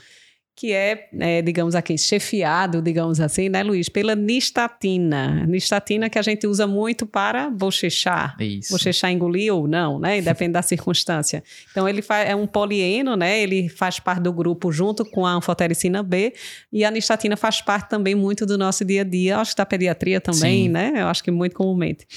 que 0.57 0.73
é, 0.73 1.07
é, 1.19 1.39
digamos 1.43 1.75
aqui, 1.75 1.95
chefiado, 1.99 2.81
digamos 2.81 3.19
assim, 3.19 3.47
né, 3.47 3.61
Luiz, 3.61 3.89
pela 3.89 4.15
nistatina. 4.15 5.45
Nistatina 5.45 6.09
que 6.09 6.17
a 6.17 6.21
gente 6.23 6.47
usa 6.47 6.65
muito 6.65 7.05
para 7.05 7.47
bochechar. 7.47 8.35
Isso. 8.41 8.73
Bochechar 8.73 9.11
engolir 9.11 9.53
ou 9.53 9.67
não, 9.67 9.99
né? 9.99 10.19
Depende 10.19 10.53
da 10.53 10.63
circunstância. 10.63 11.43
Então, 11.69 11.87
ele 11.87 12.03
é 12.25 12.35
um 12.35 12.47
polieno, 12.47 13.15
né? 13.15 13.39
Ele 13.39 13.69
faz 13.69 13.99
parte 13.99 14.23
do 14.23 14.33
grupo 14.33 14.71
junto 14.71 15.05
com 15.05 15.27
a 15.27 15.33
anfotericina 15.33 16.01
B 16.01 16.33
e 16.73 16.83
a 16.83 16.89
nistatina 16.89 17.37
faz 17.37 17.61
parte 17.61 17.87
também 17.87 18.15
muito 18.15 18.43
do 18.43 18.57
nosso 18.57 18.83
dia 18.83 19.01
a 19.01 19.03
dia, 19.03 19.37
acho 19.37 19.51
que 19.51 19.57
da 19.57 19.65
pediatria 19.65 20.19
também, 20.19 20.63
Sim. 20.63 20.69
né? 20.69 20.93
Eu 20.95 21.05
acho 21.05 21.23
que 21.23 21.29
muito 21.29 21.55
comumente. 21.55 22.07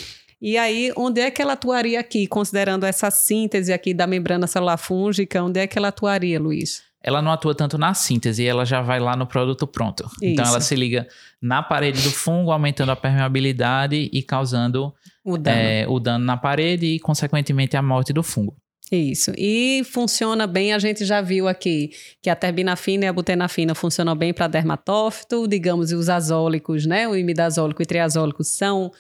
E 0.41 0.57
aí, 0.57 0.91
onde 0.97 1.21
é 1.21 1.31
que 1.31 1.43
ela 1.43 1.53
atuaria 1.53 2.01
aqui, 2.01 2.27
considerando 2.27 2.87
essa 2.87 3.11
síntese 3.11 3.71
aqui 3.71 3.93
da 3.93 4.07
membrana 4.07 4.47
celular 4.47 4.79
fúngica, 4.79 5.43
onde 5.43 5.61
é 5.61 5.67
que 5.67 5.77
ela 5.77 5.89
atuaria, 5.89 6.41
Luiz? 6.41 6.89
Ela 7.03 7.23
não 7.23 7.33
atua 7.33 7.55
tanto 7.55 7.79
na 7.79 7.95
síntese, 7.95 8.47
ela 8.47 8.65
já 8.65 8.83
vai 8.83 9.01
lá 9.01 9.17
no 9.17 9.27
produto 9.27 9.67
pronto. 9.67 10.05
Isso. 10.05 10.19
Então 10.25 10.45
ela 10.45 10.61
se 10.61 10.75
liga 10.75 11.09
na 11.41 11.63
parede 11.63 12.03
do 12.03 12.11
fungo, 12.11 12.51
aumentando 12.51 12.93
a 12.93 12.97
permeabilidade 12.97 14.11
e 14.13 14.23
causando 14.23 14.93
o 15.25 15.39
dano. 15.39 15.59
É, 15.59 15.87
o 15.89 15.99
dano 15.99 16.25
na 16.25 16.37
parede 16.37 16.87
e, 16.87 17.01
consequentemente, 17.01 17.77
a 17.77 17.83
morte 17.83 18.13
do 18.13 18.23
fungo. 18.23 18.55
Isso. 18.93 19.33
E 19.39 19.83
funciona 19.85 20.47
bem, 20.47 20.73
a 20.73 20.79
gente 20.79 21.05
já 21.05 21.21
viu 21.21 21.47
aqui 21.47 21.93
que 22.21 22.29
a 22.29 22.35
terbinafina 22.35 23.05
e 23.05 23.09
a 23.09 23.13
butenafina 23.13 23.75
funcionam 23.75 24.17
bem 24.17 24.35
para 24.35 24.49
dermatófito, 24.49 25.47
digamos, 25.47 25.93
e 25.93 25.95
os 25.95 26.09
azólicos, 26.09 26.87
né? 26.87 27.07
O 27.07 27.17
imidazólico 27.17 27.83
e 27.83 27.87
triazólico 27.87 28.43
são 28.43 28.91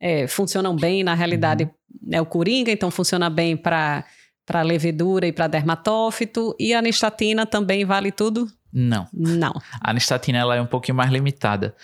é, 0.00 0.26
funcionam 0.26 0.74
bem, 0.74 1.04
na 1.04 1.14
realidade, 1.14 1.64
uhum. 1.64 2.10
é 2.12 2.20
o 2.20 2.26
coringa, 2.26 2.70
então 2.70 2.90
funciona 2.90 3.28
bem 3.30 3.56
para 3.56 4.04
para 4.46 4.62
levedura 4.62 5.26
e 5.26 5.32
para 5.32 5.46
dermatófito. 5.46 6.54
E 6.58 6.74
a 6.74 6.78
anistatina 6.78 7.46
também 7.46 7.84
vale 7.84 8.12
tudo? 8.12 8.48
Não. 8.72 9.06
Não. 9.12 9.54
A 9.80 9.90
anistatina 9.90 10.38
ela 10.38 10.56
é 10.56 10.60
um 10.60 10.66
pouquinho 10.66 10.96
mais 10.96 11.10
limitada. 11.10 11.74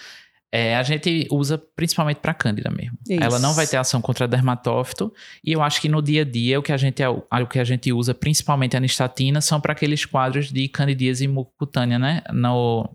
É, 0.53 0.75
a 0.75 0.83
gente 0.83 1.29
usa 1.31 1.63
principalmente 1.77 2.17
para 2.17 2.35
cândida 2.35 2.71
mesmo. 2.71 2.99
Isso. 3.09 3.23
Ela 3.23 3.39
não 3.39 3.55
vai 3.55 3.67
ter 3.69 3.77
ação 3.77 4.01
contra 4.01 4.27
dermatófito 4.27 5.13
e 5.45 5.53
eu 5.53 5.63
acho 5.63 5.81
que 5.81 5.89
no 5.89 6.03
dia 6.03 6.23
a 6.23 6.25
dia 6.25 6.59
o 6.59 6.63
que 6.63 6.73
a 6.73 6.77
gente, 6.77 7.01
o 7.05 7.47
que 7.47 7.61
a 7.61 7.65
gente 7.65 7.93
usa 7.93 8.13
principalmente 8.13 8.75
a 8.75 8.79
anistatina 8.79 9.41
são 9.41 9.61
para 9.61 9.73
aqueles 9.73 10.05
quadros 10.05 10.51
de 10.51 10.67
candidíase 10.67 11.29
mucocutânea, 11.29 12.01
né? 12.01 12.23
No, 12.33 12.91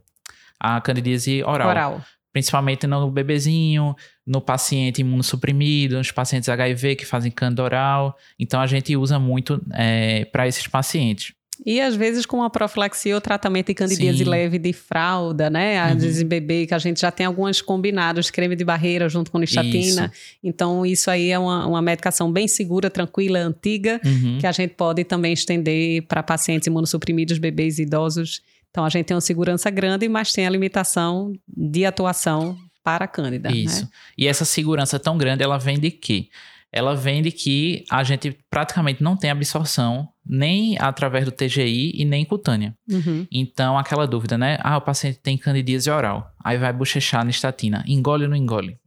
a 0.60 0.81
candidíase 0.81 1.43
oral. 1.43 1.69
Oral. 1.69 2.05
Principalmente 2.36 2.86
no 2.86 3.10
bebezinho, 3.10 3.96
no 4.27 4.42
paciente 4.42 5.00
imunossuprimido, 5.00 5.98
nos 5.98 6.12
pacientes 6.12 6.50
HIV 6.50 6.98
que 6.98 7.06
fazem 7.06 7.32
cândida 7.32 7.63
oral. 7.63 8.18
Então 8.38 8.60
a 8.60 8.68
gente 8.68 8.94
usa 8.98 9.18
muito 9.18 9.63
é, 9.72 10.25
para 10.25 10.46
esses 10.46 10.68
pacientes. 10.68 11.32
E 11.65 11.80
às 11.80 11.96
vezes 11.96 12.25
com 12.25 12.44
a 12.44 12.50
profilaxia 12.50 13.15
ou 13.15 13.22
tratamento 13.22 13.68
de 13.68 13.74
candidíase 13.74 14.18
Sim. 14.18 14.30
leve 14.30 14.60
de 14.60 14.74
fralda, 14.74 15.50
né? 15.50 15.80
Às 15.80 15.94
uhum. 15.94 16.00
vezes 16.00 16.24
bebê, 16.24 16.65
que 16.65 16.74
a 16.74 16.77
gente 16.77 17.00
já 17.00 17.10
tem 17.10 17.25
alguns 17.25 17.62
combinados, 17.62 18.30
creme 18.30 18.54
de 18.54 18.65
barreira 18.65 19.08
junto 19.08 19.32
com 19.32 19.39
nistatina. 19.39 20.12
Isso. 20.13 20.38
Então, 20.44 20.86
isso 20.86 21.10
aí 21.10 21.30
é 21.30 21.39
uma, 21.39 21.65
uma 21.65 21.82
medicação 21.82 22.30
bem 22.30 22.50
segura, 22.50 22.89
tranquila, 22.89 23.39
antiga, 23.39 24.01
uhum. 24.04 24.39
que 24.42 24.46
a 24.46 24.51
gente 24.51 24.74
pode 24.74 25.06
também 25.06 25.32
estender 25.32 26.01
para 26.01 26.22
pacientes 26.22 26.68
imunossuprimidos, 26.68 27.38
bebês 27.38 27.80
idosos. 27.80 28.42
Então, 28.75 28.84
a 28.84 28.89
gente 28.89 29.05
tem 29.05 29.15
uma 29.15 29.22
segurança 29.22 29.70
grande, 29.70 30.10
mas 30.10 30.34
tem 30.34 30.46
a 30.46 30.50
limitação 30.50 31.32
de 31.48 31.86
atuação 31.86 32.58
para 32.84 33.05
a 33.05 33.08
cândida. 33.08 33.50
Né? 33.50 33.55
Isso. 33.55 33.84
Né? 33.84 33.89
E 34.17 34.27
essa 34.27 34.44
segurança 34.44 35.00
tão 35.00 35.17
grande, 35.17 35.41
ela 35.41 35.58
vem 35.58 35.79
de 35.79 35.89
quê? 35.89 36.27
ela 36.74 36.94
vem 36.94 37.22
de 37.22 37.32
que 37.32 37.86
a 37.89 38.03
gente 38.03 38.38
praticamente 38.50 39.01
não 39.01 39.15
tem 39.15 39.32
absorção 39.32 40.10
nem 40.25 40.77
através 40.77 41.24
do 41.24 41.32
TGI 41.32 41.94
e 41.96 42.03
nem 42.03 42.25
cutânea. 42.25 42.75
Uhum. 42.91 43.25
Então, 43.32 43.77
aquela 43.77 44.05
dúvida, 44.05 44.38
né? 44.38 44.58
Ah, 44.62 44.75
o 44.75 44.82
paciente 44.82 45.20
tem 45.20 45.38
candidíase 45.38 45.89
oral. 45.89 46.29
Aí 46.44 46.58
vai 46.58 46.74
bochechar 46.74 47.24
na 47.24 47.29
estatina. 47.29 47.82
Engole 47.88 48.25
ou 48.25 48.29
não 48.29 48.36
engole? 48.36 48.77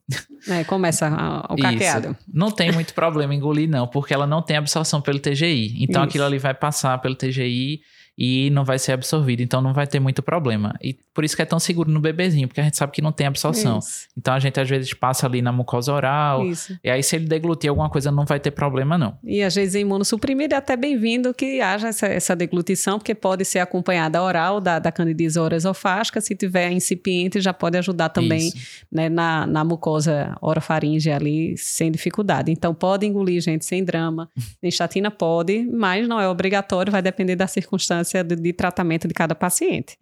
É, 0.46 0.64
começa 0.64 1.08
o 1.48 1.56
caqueado. 1.56 2.10
Isso. 2.10 2.30
Não 2.30 2.50
tem 2.50 2.70
muito 2.72 2.92
problema 2.92 3.34
engolir, 3.34 3.68
não, 3.68 3.86
porque 3.86 4.12
ela 4.12 4.26
não 4.26 4.42
tem 4.42 4.58
absorção 4.58 5.00
pelo 5.00 5.18
TGI. 5.18 5.82
Então, 5.82 6.02
Isso. 6.02 6.10
aquilo 6.10 6.24
ali 6.24 6.38
vai 6.38 6.52
passar 6.52 6.98
pelo 6.98 7.14
TGI 7.14 7.80
e 8.20 8.50
não 8.50 8.64
vai 8.64 8.80
ser 8.80 8.90
absorvido, 8.90 9.42
então 9.42 9.60
não 9.62 9.72
vai 9.72 9.86
ter 9.86 10.00
muito 10.00 10.20
problema. 10.24 10.74
E 10.82 10.92
por 11.14 11.24
isso 11.24 11.36
que 11.36 11.42
é 11.42 11.44
tão 11.44 11.60
seguro 11.60 11.88
no 11.88 12.00
bebezinho, 12.00 12.48
porque 12.48 12.60
a 12.60 12.64
gente 12.64 12.76
sabe 12.76 12.92
que 12.92 13.00
não 13.00 13.12
tem 13.12 13.28
absorção. 13.28 13.78
Isso. 13.78 14.08
Então 14.18 14.34
a 14.34 14.40
gente 14.40 14.58
às 14.58 14.68
vezes 14.68 14.92
passa 14.92 15.24
ali 15.24 15.40
na 15.40 15.52
mucosa 15.52 15.92
oral, 15.92 16.44
isso. 16.44 16.76
e 16.82 16.90
aí 16.90 17.00
se 17.00 17.14
ele 17.14 17.26
deglutir 17.26 17.70
alguma 17.70 17.88
coisa 17.88 18.10
não 18.10 18.24
vai 18.24 18.40
ter 18.40 18.50
problema 18.50 18.98
não. 18.98 19.16
E 19.22 19.40
às 19.40 19.54
vezes 19.54 19.76
imunossuprimido 19.76 20.52
é 20.52 20.56
até 20.56 20.76
bem-vindo 20.76 21.32
que 21.32 21.60
haja 21.60 21.88
essa, 21.88 22.06
essa, 22.06 22.34
deglutição, 22.34 22.98
porque 22.98 23.14
pode 23.14 23.44
ser 23.44 23.60
acompanhada 23.60 24.20
oral 24.20 24.60
da, 24.60 24.80
da 24.80 24.90
candidíase 24.90 25.38
oroesofágica, 25.38 26.20
se 26.20 26.34
tiver 26.34 26.72
incipiente 26.72 27.40
já 27.40 27.54
pode 27.54 27.78
ajudar 27.78 28.08
também 28.08 28.52
né, 28.90 29.08
na, 29.08 29.46
na 29.46 29.62
mucosa 29.62 30.36
orofaringe 30.40 31.08
ali 31.08 31.56
sem 31.56 31.92
dificuldade. 31.92 32.50
Então 32.50 32.74
pode 32.74 33.06
engolir 33.06 33.40
gente 33.40 33.64
sem 33.64 33.84
drama, 33.84 34.28
estatina 34.60 35.08
pode, 35.08 35.68
mas 35.72 36.08
não 36.08 36.20
é 36.20 36.28
obrigatório, 36.28 36.90
vai 36.90 37.00
depender 37.00 37.36
da 37.36 37.46
circunstância 37.46 38.07
de, 38.12 38.36
de 38.36 38.52
tratamento 38.52 39.06
de 39.06 39.14
cada 39.14 39.34
paciente. 39.34 39.98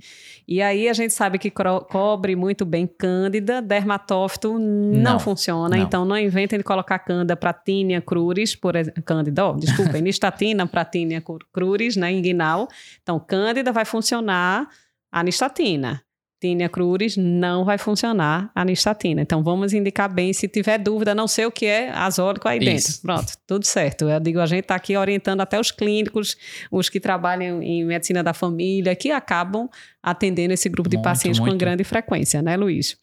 E 0.46 0.62
aí 0.62 0.88
a 0.88 0.92
gente 0.92 1.12
sabe 1.12 1.38
que 1.38 1.50
cobre 1.50 2.36
muito 2.36 2.64
bem 2.64 2.86
cândida, 2.86 3.60
dermatófito 3.60 4.58
não, 4.58 5.12
não 5.12 5.18
funciona, 5.18 5.76
não. 5.76 5.82
então 5.82 6.04
não 6.04 6.16
inventem 6.16 6.58
de 6.58 6.64
colocar 6.64 6.98
cândida 7.00 7.36
para 7.36 7.52
tínia 7.52 8.00
cruris, 8.00 8.54
por 8.54 8.76
exemplo, 8.76 9.02
cândida, 9.02 9.46
oh, 9.46 9.54
desculpa, 9.54 9.96
enistatina 9.98 10.66
para 10.66 10.84
tínia 10.84 11.22
cruris, 11.52 11.96
né, 11.96 12.12
inguinal. 12.12 12.68
Então 13.02 13.18
cândida 13.18 13.72
vai 13.72 13.84
funcionar 13.84 14.68
a 15.10 15.20
anistatina. 15.20 16.05
Tinea 16.40 16.68
cruris 16.68 17.16
não 17.16 17.64
vai 17.64 17.78
funcionar 17.78 18.50
a 18.54 18.64
nistatina. 18.64 19.22
Então 19.22 19.42
vamos 19.42 19.72
indicar 19.72 20.12
bem, 20.12 20.32
se 20.32 20.46
tiver 20.46 20.78
dúvida, 20.78 21.14
não 21.14 21.26
sei 21.26 21.46
o 21.46 21.50
que 21.50 21.64
é 21.64 21.90
azólico 21.90 22.46
aí 22.46 22.58
Isso. 22.58 22.66
dentro. 22.66 23.02
Pronto, 23.02 23.32
tudo 23.46 23.64
certo. 23.64 24.08
Eu 24.08 24.20
digo, 24.20 24.40
a 24.40 24.46
gente 24.46 24.60
está 24.60 24.74
aqui 24.74 24.96
orientando 24.96 25.40
até 25.40 25.58
os 25.58 25.70
clínicos, 25.70 26.36
os 26.70 26.88
que 26.88 27.00
trabalham 27.00 27.62
em 27.62 27.84
medicina 27.84 28.22
da 28.22 28.34
família, 28.34 28.94
que 28.94 29.10
acabam 29.10 29.68
atendendo 30.02 30.52
esse 30.52 30.68
grupo 30.68 30.90
de 30.90 30.96
muito, 30.96 31.04
pacientes 31.04 31.40
muito. 31.40 31.52
com 31.52 31.58
grande 31.58 31.84
frequência, 31.84 32.42
né, 32.42 32.56
Luiz? 32.56 32.96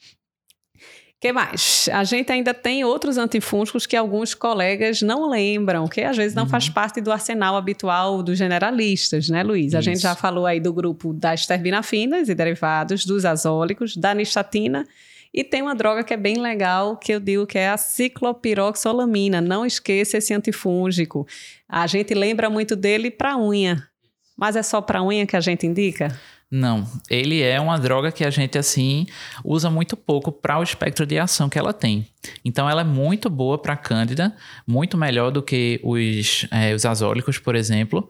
Que 1.24 1.32
mais? 1.32 1.88
A 1.94 2.04
gente 2.04 2.30
ainda 2.34 2.54
tem 2.54 2.84
outros 2.84 3.18
antifúngicos 3.18 3.86
que 3.86 3.96
alguns 3.96 4.34
colegas 4.34 5.02
não 5.02 5.30
lembram, 5.30 5.88
que 5.88 6.02
às 6.02 6.18
vezes 6.18 6.36
não 6.36 6.44
uhum. 6.44 6.50
faz 6.50 6.68
parte 6.68 7.00
do 7.00 7.14
arsenal 7.14 7.56
habitual 7.56 8.22
dos 8.22 8.38
generalistas, 8.38 9.30
né, 9.30 9.42
Luiz? 9.42 9.68
Isso. 9.68 9.78
A 9.78 9.82
gente 9.82 10.02
já 10.02 10.16
falou 10.16 10.46
aí 10.46 10.60
do 10.60 10.74
grupo 10.74 11.14
das 11.14 11.48
terbinafinas 11.48 12.28
e 12.28 12.36
derivados, 12.36 13.06
dos 13.06 13.24
azólicos, 13.24 13.96
da 13.96 14.14
nistatina, 14.14 14.86
e 15.34 15.46
tem 15.46 15.62
uma 15.62 15.74
droga 15.74 16.04
que 16.04 16.14
é 16.14 16.18
bem 16.18 16.42
legal, 16.42 16.98
que 16.98 17.14
eu 17.14 17.22
digo 17.22 17.48
que 17.48 17.58
é 17.58 17.70
a 17.70 17.78
ciclopiroxolamina. 17.78 19.40
Não 19.40 19.66
esqueça 19.66 20.18
esse 20.18 20.34
antifúngico. 20.34 21.26
A 21.70 21.88
gente 21.88 22.14
lembra 22.14 22.50
muito 22.50 22.76
dele 22.76 23.10
para 23.10 23.38
unha, 23.38 23.88
mas 24.36 24.58
é 24.58 24.62
só 24.62 24.82
para 24.82 25.02
unha 25.02 25.26
que 25.26 25.38
a 25.38 25.42
gente 25.42 25.66
indica? 25.66 26.20
Não, 26.56 26.88
ele 27.10 27.42
é 27.42 27.60
uma 27.60 27.80
droga 27.80 28.12
que 28.12 28.24
a 28.24 28.30
gente 28.30 28.60
assim 28.60 29.08
usa 29.44 29.72
muito 29.72 29.98
pouco 29.98 30.32
para 30.32 30.60
o 30.60 30.63
espectro 30.63 31.04
de 31.04 31.18
ação 31.18 31.50
que 31.50 31.58
ela 31.58 31.74
tem. 31.74 32.08
Então 32.46 32.70
ela 32.70 32.82
é 32.82 32.84
muito 32.84 33.28
boa 33.28 33.58
para 33.58 33.76
cândida, 33.76 34.32
muito 34.68 34.96
melhor 34.96 35.32
do 35.32 35.42
que 35.42 35.80
os, 35.84 36.46
é, 36.52 36.76
os 36.76 36.86
azólicos, 36.86 37.39
por 37.39 37.56
exemplo. 37.56 38.08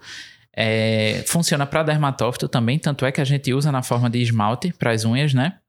É, 0.54 1.24
funciona 1.26 1.66
para 1.66 1.84
dermatófito 1.84 2.50
também, 2.50 2.78
tanto 2.78 3.06
é 3.06 3.14
que 3.14 3.22
a 3.22 3.24
gente 3.24 3.54
usa 3.54 3.72
na 3.72 3.82
forma 3.82 4.10
de 4.10 4.22
esmalte 4.22 4.74
para 4.74 4.92
as 4.92 5.06
unhas, 5.06 5.34
né? 5.34 5.60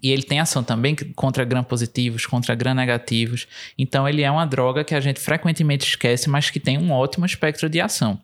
E 0.00 0.12
ele 0.12 0.22
tem 0.22 0.38
ação 0.38 0.62
também 0.62 0.94
contra 1.16 1.44
gram 1.44 1.64
positivos, 1.64 2.26
contra 2.26 2.54
gram 2.54 2.74
negativos. 2.74 3.48
Então 3.76 4.08
ele 4.08 4.22
é 4.22 4.30
uma 4.30 4.46
droga 4.46 4.84
que 4.84 4.94
a 4.94 5.00
gente 5.00 5.18
frequentemente 5.18 5.88
esquece, 5.88 6.30
mas 6.30 6.48
que 6.48 6.60
tem 6.60 6.78
um 6.78 6.92
ótimo 6.92 7.26
espectro 7.26 7.68
de 7.68 7.80
ação. 7.80 8.20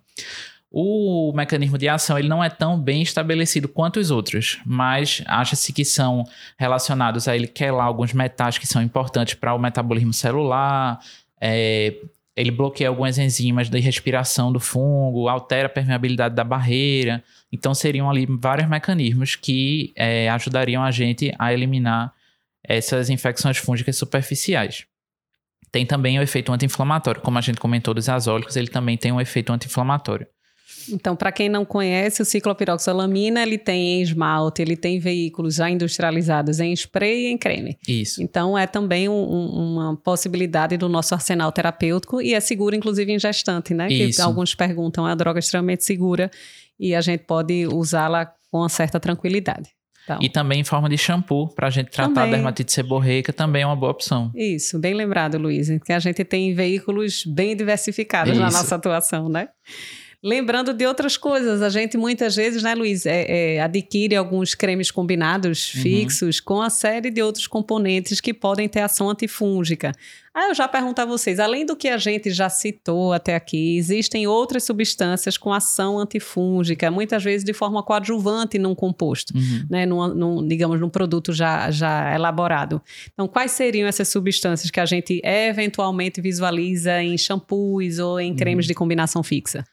O 0.76 1.32
mecanismo 1.32 1.78
de 1.78 1.88
ação 1.88 2.18
ele 2.18 2.26
não 2.26 2.42
é 2.42 2.50
tão 2.50 2.76
bem 2.76 3.00
estabelecido 3.00 3.68
quanto 3.68 4.00
os 4.00 4.10
outros, 4.10 4.58
mas 4.66 5.22
acha-se 5.24 5.72
que 5.72 5.84
são 5.84 6.24
relacionados 6.58 7.28
a 7.28 7.36
ele 7.36 7.46
quer 7.46 7.70
lá 7.70 7.84
alguns 7.84 8.12
metais 8.12 8.58
que 8.58 8.66
são 8.66 8.82
importantes 8.82 9.34
para 9.34 9.54
o 9.54 9.58
metabolismo 9.58 10.12
celular, 10.12 10.98
é, 11.40 11.94
ele 12.36 12.50
bloqueia 12.50 12.88
algumas 12.88 13.18
enzimas 13.18 13.70
de 13.70 13.78
respiração 13.78 14.52
do 14.52 14.58
fungo, 14.58 15.28
altera 15.28 15.66
a 15.66 15.70
permeabilidade 15.70 16.34
da 16.34 16.42
barreira. 16.42 17.22
Então 17.52 17.72
seriam 17.72 18.10
ali 18.10 18.26
vários 18.26 18.68
mecanismos 18.68 19.36
que 19.36 19.92
é, 19.94 20.28
ajudariam 20.30 20.82
a 20.82 20.90
gente 20.90 21.32
a 21.38 21.52
eliminar 21.54 22.12
essas 22.64 23.10
infecções 23.10 23.58
fúngicas 23.58 23.96
superficiais. 23.96 24.84
Tem 25.70 25.86
também 25.86 26.18
o 26.18 26.22
efeito 26.22 26.52
anti-inflamatório, 26.52 27.20
como 27.20 27.38
a 27.38 27.40
gente 27.40 27.60
comentou 27.60 27.94
dos 27.94 28.08
azólicos, 28.08 28.56
ele 28.56 28.66
também 28.66 28.96
tem 28.96 29.12
um 29.12 29.20
efeito 29.20 29.52
anti-inflamatório. 29.52 30.26
Então, 30.90 31.16
para 31.16 31.32
quem 31.32 31.48
não 31.48 31.64
conhece, 31.64 32.22
o 32.22 32.24
ciclopiroxalamina, 32.24 33.42
ele 33.42 33.58
tem 33.58 33.98
em 33.98 34.02
esmalte, 34.02 34.62
ele 34.62 34.76
tem 34.76 34.98
veículos 34.98 35.56
já 35.56 35.70
industrializados 35.70 36.60
em 36.60 36.72
spray 36.72 37.26
e 37.26 37.30
em 37.30 37.38
creme. 37.38 37.78
Isso. 37.86 38.22
Então, 38.22 38.56
é 38.56 38.66
também 38.66 39.08
um, 39.08 39.14
uma 39.14 39.96
possibilidade 39.96 40.76
do 40.76 40.88
nosso 40.88 41.14
arsenal 41.14 41.50
terapêutico 41.52 42.20
e 42.20 42.34
é 42.34 42.40
seguro, 42.40 42.74
inclusive, 42.74 43.12
em 43.12 43.18
gestante, 43.18 43.74
né? 43.74 43.88
Isso. 43.88 44.16
Que 44.16 44.22
alguns 44.22 44.54
perguntam, 44.54 45.06
é 45.06 45.10
uma 45.10 45.16
droga 45.16 45.38
extremamente 45.38 45.84
segura 45.84 46.30
e 46.78 46.94
a 46.94 47.00
gente 47.00 47.24
pode 47.24 47.66
usá-la 47.66 48.26
com 48.50 48.58
uma 48.58 48.68
certa 48.68 49.00
tranquilidade. 49.00 49.70
Então, 50.04 50.18
e 50.20 50.28
também 50.28 50.60
em 50.60 50.64
forma 50.64 50.88
de 50.88 50.98
shampoo, 50.98 51.48
para 51.48 51.68
a 51.68 51.70
gente 51.70 51.90
tratar 51.90 52.12
também, 52.12 52.34
a 52.34 52.36
dermatite 52.36 52.70
seborreica, 52.72 53.32
também 53.32 53.62
é 53.62 53.66
uma 53.66 53.74
boa 53.74 53.90
opção. 53.90 54.30
Isso, 54.34 54.78
bem 54.78 54.92
lembrado, 54.92 55.38
Luiz, 55.38 55.68
que 55.82 55.92
a 55.92 55.98
gente 55.98 56.22
tem 56.24 56.54
veículos 56.54 57.24
bem 57.24 57.56
diversificados 57.56 58.34
Isso. 58.34 58.40
na 58.40 58.50
nossa 58.50 58.74
atuação, 58.74 59.28
né? 59.30 59.48
Lembrando 60.24 60.72
de 60.72 60.86
outras 60.86 61.18
coisas, 61.18 61.60
a 61.60 61.68
gente 61.68 61.98
muitas 61.98 62.34
vezes, 62.34 62.62
né, 62.62 62.74
Luiz, 62.74 63.04
é, 63.04 63.56
é, 63.56 63.60
adquire 63.60 64.16
alguns 64.16 64.54
cremes 64.54 64.90
combinados 64.90 65.74
uhum. 65.74 65.82
fixos 65.82 66.40
com 66.40 66.62
a 66.62 66.70
série 66.70 67.10
de 67.10 67.20
outros 67.20 67.46
componentes 67.46 68.22
que 68.22 68.32
podem 68.32 68.66
ter 68.66 68.80
ação 68.80 69.10
antifúngica. 69.10 69.92
Aí 70.34 70.48
eu 70.48 70.54
já 70.54 70.66
pergunto 70.66 71.02
a 71.02 71.04
vocês, 71.04 71.38
além 71.38 71.66
do 71.66 71.76
que 71.76 71.88
a 71.88 71.98
gente 71.98 72.30
já 72.30 72.48
citou 72.48 73.12
até 73.12 73.34
aqui, 73.34 73.76
existem 73.76 74.26
outras 74.26 74.64
substâncias 74.64 75.36
com 75.36 75.52
ação 75.52 75.98
antifúngica, 75.98 76.90
muitas 76.90 77.22
vezes 77.22 77.44
de 77.44 77.52
forma 77.52 77.82
coadjuvante 77.82 78.58
num 78.58 78.74
composto, 78.74 79.36
uhum. 79.36 79.66
né, 79.68 79.84
num, 79.84 80.08
num, 80.14 80.48
digamos, 80.48 80.80
num 80.80 80.88
produto 80.88 81.34
já, 81.34 81.70
já 81.70 82.14
elaborado. 82.14 82.80
Então, 83.12 83.28
quais 83.28 83.50
seriam 83.50 83.86
essas 83.86 84.08
substâncias 84.08 84.70
que 84.70 84.80
a 84.80 84.86
gente 84.86 85.20
eventualmente 85.22 86.22
visualiza 86.22 87.02
em 87.02 87.18
shampoos 87.18 87.98
ou 87.98 88.18
em 88.18 88.34
cremes 88.34 88.64
uhum. 88.64 88.68
de 88.68 88.74
combinação 88.74 89.22
fixa? 89.22 89.66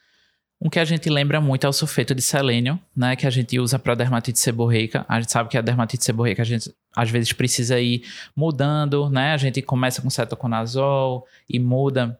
Um 0.64 0.70
que 0.70 0.78
a 0.78 0.84
gente 0.84 1.10
lembra 1.10 1.40
muito 1.40 1.66
é 1.66 1.68
o 1.68 1.72
sulfeto 1.72 2.14
de 2.14 2.22
selênio, 2.22 2.78
né, 2.94 3.16
que 3.16 3.26
a 3.26 3.30
gente 3.30 3.58
usa 3.58 3.80
para 3.80 3.96
dermatite 3.96 4.38
seborreica. 4.38 5.04
A 5.08 5.20
gente 5.20 5.32
sabe 5.32 5.48
que 5.48 5.58
a 5.58 5.60
dermatite 5.60 6.04
seborreica 6.04 6.42
a 6.42 6.44
gente 6.44 6.72
às 6.94 7.10
vezes 7.10 7.32
precisa 7.32 7.80
ir 7.80 8.04
mudando, 8.36 9.10
né? 9.10 9.32
A 9.32 9.36
gente 9.36 9.60
começa 9.60 10.00
com 10.00 10.08
cetoconazol 10.08 11.26
e 11.50 11.58
muda 11.58 12.16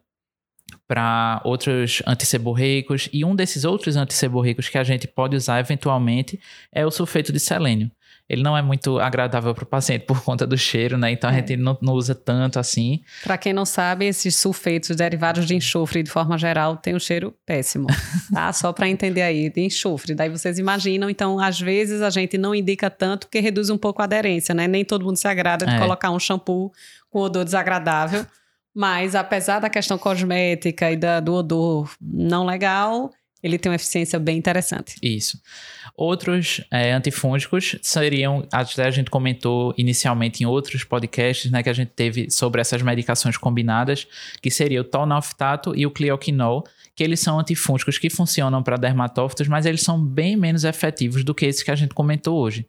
para 0.85 1.41
outros 1.45 2.03
antisseborreicos 2.05 3.07
e 3.13 3.23
um 3.23 3.33
desses 3.33 3.63
outros 3.63 3.95
antisseborreicos 3.95 4.67
que 4.67 4.77
a 4.77 4.83
gente 4.83 5.07
pode 5.07 5.37
usar 5.37 5.61
eventualmente 5.61 6.37
é 6.69 6.85
o 6.85 6.91
sulfeto 6.91 7.31
de 7.31 7.39
selênio 7.39 7.89
ele 8.27 8.41
não 8.41 8.57
é 8.57 8.61
muito 8.61 8.99
agradável 8.99 9.53
para 9.53 9.63
o 9.63 9.67
paciente 9.67 10.05
por 10.05 10.23
conta 10.23 10.47
do 10.47 10.57
cheiro, 10.57 10.97
né? 10.97 11.11
Então 11.11 11.29
a 11.29 11.33
é. 11.33 11.37
gente 11.37 11.57
não, 11.57 11.77
não, 11.81 11.93
usa 11.93 12.15
tanto 12.15 12.57
assim. 12.57 13.01
Para 13.23 13.37
quem 13.37 13.51
não 13.51 13.65
sabe, 13.65 14.05
esses 14.05 14.35
sulfetos 14.35 14.95
derivados 14.95 15.45
de 15.45 15.55
enxofre, 15.55 16.01
de 16.01 16.09
forma 16.09 16.37
geral, 16.37 16.77
tem 16.77 16.95
um 16.95 16.99
cheiro 16.99 17.35
péssimo, 17.45 17.87
tá? 18.33 18.51
Só 18.53 18.71
para 18.71 18.87
entender 18.87 19.21
aí, 19.21 19.49
de 19.49 19.61
enxofre. 19.61 20.15
Daí 20.15 20.29
vocês 20.29 20.57
imaginam, 20.57 21.09
então 21.09 21.39
às 21.39 21.59
vezes 21.59 22.01
a 22.01 22.09
gente 22.09 22.37
não 22.37 22.55
indica 22.55 22.89
tanto 22.89 23.27
porque 23.27 23.39
reduz 23.39 23.69
um 23.69 23.77
pouco 23.77 24.01
a 24.01 24.05
aderência, 24.05 24.55
né? 24.55 24.67
Nem 24.67 24.85
todo 24.85 25.05
mundo 25.05 25.17
se 25.17 25.27
agrada 25.27 25.65
de 25.65 25.75
é. 25.75 25.79
colocar 25.79 26.09
um 26.11 26.19
shampoo 26.19 26.71
com 27.09 27.19
odor 27.19 27.43
desagradável. 27.43 28.25
Mas 28.75 29.13
apesar 29.13 29.59
da 29.59 29.69
questão 29.69 29.97
cosmética 29.97 30.91
e 30.91 30.97
da, 30.97 31.19
do 31.19 31.33
odor 31.33 31.91
não 32.01 32.43
legal, 32.43 33.11
ele 33.43 33.59
tem 33.59 33.69
uma 33.69 33.75
eficiência 33.75 34.17
bem 34.17 34.37
interessante. 34.37 34.95
Isso. 35.01 35.37
Outros 35.95 36.61
é, 36.71 36.93
antifúngicos 36.93 37.75
seriam, 37.81 38.47
até 38.51 38.85
a 38.85 38.91
gente 38.91 39.11
comentou 39.11 39.73
inicialmente 39.77 40.41
em 40.41 40.45
outros 40.45 40.85
podcasts, 40.85 41.51
né, 41.51 41.61
que 41.61 41.69
a 41.69 41.73
gente 41.73 41.91
teve 41.93 42.31
sobre 42.31 42.61
essas 42.61 42.81
medicações 42.81 43.35
combinadas, 43.35 44.07
que 44.41 44.49
seria 44.49 44.79
o 44.79 44.83
tolnaftato 44.85 45.75
e 45.75 45.85
o 45.85 45.91
clioquinol, 45.91 46.63
que 46.95 47.03
eles 47.03 47.19
são 47.19 47.37
antifúngicos 47.37 47.97
que 47.97 48.09
funcionam 48.09 48.63
para 48.63 48.77
dermatófitos, 48.77 49.47
mas 49.47 49.65
eles 49.65 49.81
são 49.81 50.03
bem 50.03 50.37
menos 50.37 50.63
efetivos 50.63 51.23
do 51.23 51.35
que 51.35 51.45
esses 51.45 51.63
que 51.63 51.71
a 51.71 51.75
gente 51.75 51.93
comentou 51.93 52.39
hoje. 52.39 52.65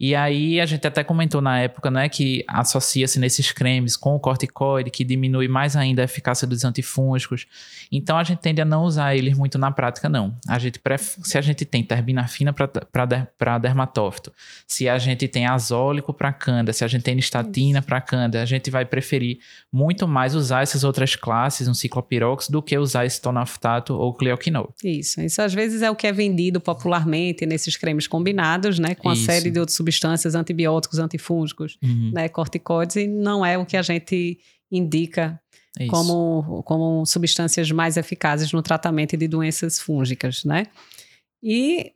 E 0.00 0.14
aí 0.14 0.58
a 0.58 0.64
gente 0.64 0.86
até 0.86 1.04
comentou 1.04 1.42
na 1.42 1.58
época, 1.58 1.90
né, 1.90 2.08
que 2.08 2.42
associa-se 2.48 3.20
nesses 3.20 3.52
cremes 3.52 3.98
com 3.98 4.16
o 4.16 4.18
corticoide, 4.18 4.90
que 4.90 5.04
diminui 5.04 5.46
mais 5.46 5.76
ainda 5.76 6.00
a 6.00 6.06
eficácia 6.06 6.46
dos 6.46 6.64
antifúngicos. 6.64 7.46
Então 7.92 8.16
a 8.16 8.24
gente 8.24 8.38
tende 8.38 8.62
a 8.62 8.64
não 8.64 8.84
usar 8.84 9.14
eles 9.14 9.36
muito 9.36 9.58
na 9.58 9.70
prática, 9.70 10.08
não. 10.08 10.34
A 10.48 10.58
gente 10.58 10.80
se 11.22 11.36
a 11.36 11.42
gente 11.42 11.66
tem 11.66 11.84
terbinafina 11.84 12.50
para 12.50 13.58
dermatófito, 13.58 14.32
se 14.66 14.88
a 14.88 14.96
gente 14.96 15.28
tem 15.28 15.44
azólico 15.44 16.14
para 16.14 16.32
canda, 16.32 16.72
se 16.72 16.82
a 16.82 16.88
gente 16.88 17.02
tem 17.02 17.14
nistatina 17.14 17.82
para 17.82 18.00
canda, 18.00 18.40
a 18.40 18.46
gente 18.46 18.70
vai 18.70 18.86
preferir 18.86 19.40
muito 19.70 20.08
mais 20.08 20.34
usar 20.34 20.62
essas 20.62 20.82
outras 20.82 21.14
classes, 21.14 21.68
um 21.68 21.74
ciclopirox, 21.74 22.48
do 22.48 22.62
que 22.62 22.78
usar 22.78 23.04
esse 23.04 23.20
tonaftato 23.20 23.92
ou 23.92 24.14
cleoquinol. 24.14 24.72
Isso, 24.82 25.20
isso 25.20 25.42
às 25.42 25.52
vezes 25.52 25.82
é 25.82 25.90
o 25.90 25.94
que 25.94 26.06
é 26.06 26.12
vendido 26.12 26.58
popularmente 26.58 27.44
nesses 27.44 27.76
cremes 27.76 28.06
combinados, 28.06 28.78
né, 28.78 28.94
com 28.94 29.10
a 29.10 29.16
série 29.16 29.50
de 29.50 29.58
outros 29.58 29.76
substâncias 29.76 29.89
antibióticos, 30.34 30.98
antifúngicos, 30.98 31.78
uhum. 31.82 32.12
né, 32.14 32.28
corticoides, 32.28 32.96
e 32.96 33.06
não 33.06 33.44
é 33.44 33.58
o 33.58 33.66
que 33.66 33.76
a 33.76 33.82
gente 33.82 34.38
indica 34.70 35.40
como, 35.88 36.62
como 36.64 37.06
substâncias 37.06 37.70
mais 37.70 37.96
eficazes 37.96 38.52
no 38.52 38.62
tratamento 38.62 39.16
de 39.16 39.28
doenças 39.28 39.78
fúngicas, 39.78 40.44
né? 40.44 40.66
E 41.42 41.92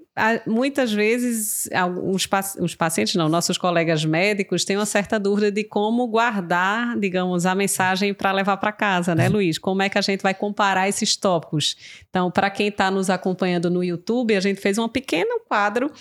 muitas 0.46 0.90
vezes 0.92 1.68
os, 2.02 2.26
os, 2.60 2.74
pacientes, 2.74 3.14
não, 3.14 3.28
nossos 3.28 3.58
colegas 3.58 4.04
médicos 4.04 4.64
têm 4.64 4.76
uma 4.76 4.86
certa 4.86 5.18
dúvida 5.18 5.50
de 5.50 5.64
como 5.64 6.06
guardar, 6.06 6.98
digamos, 6.98 7.44
a 7.44 7.54
mensagem 7.54 8.14
para 8.14 8.32
levar 8.32 8.56
para 8.56 8.72
casa, 8.72 9.14
né, 9.14 9.26
uhum. 9.26 9.34
Luiz? 9.34 9.58
Como 9.58 9.82
é 9.82 9.88
que 9.88 9.98
a 9.98 10.00
gente 10.00 10.22
vai 10.22 10.32
comparar 10.32 10.88
esses 10.88 11.16
tópicos? 11.16 11.76
Então, 12.08 12.30
para 12.30 12.48
quem 12.48 12.68
está 12.68 12.90
nos 12.90 13.10
acompanhando 13.10 13.68
no 13.68 13.84
YouTube, 13.84 14.34
a 14.34 14.40
gente 14.40 14.60
fez 14.60 14.78
um 14.78 14.88
pequeno 14.88 15.40
quadro 15.46 15.92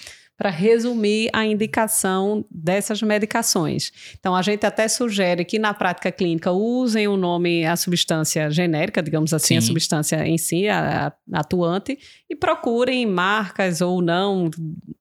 para 0.43 0.51
resumir 0.51 1.29
a 1.31 1.45
indicação 1.45 2.43
dessas 2.51 3.01
medicações. 3.01 3.93
Então, 4.19 4.35
a 4.35 4.41
gente 4.41 4.65
até 4.65 4.89
sugere 4.89 5.45
que 5.45 5.57
na 5.57 5.73
prática 5.73 6.11
clínica 6.11 6.51
usem 6.51 7.07
o 7.07 7.15
nome, 7.15 7.65
a 7.65 7.77
substância 7.77 8.51
genérica, 8.51 9.01
digamos 9.01 9.33
assim, 9.33 9.53
Sim. 9.53 9.57
a 9.59 9.61
substância 9.61 10.27
em 10.27 10.37
si, 10.37 10.67
a, 10.67 11.13
a 11.31 11.39
atuante, 11.39 11.97
e 12.29 12.35
procurem 12.35 13.05
marcas 13.05 13.79
ou 13.79 14.01
não 14.01 14.51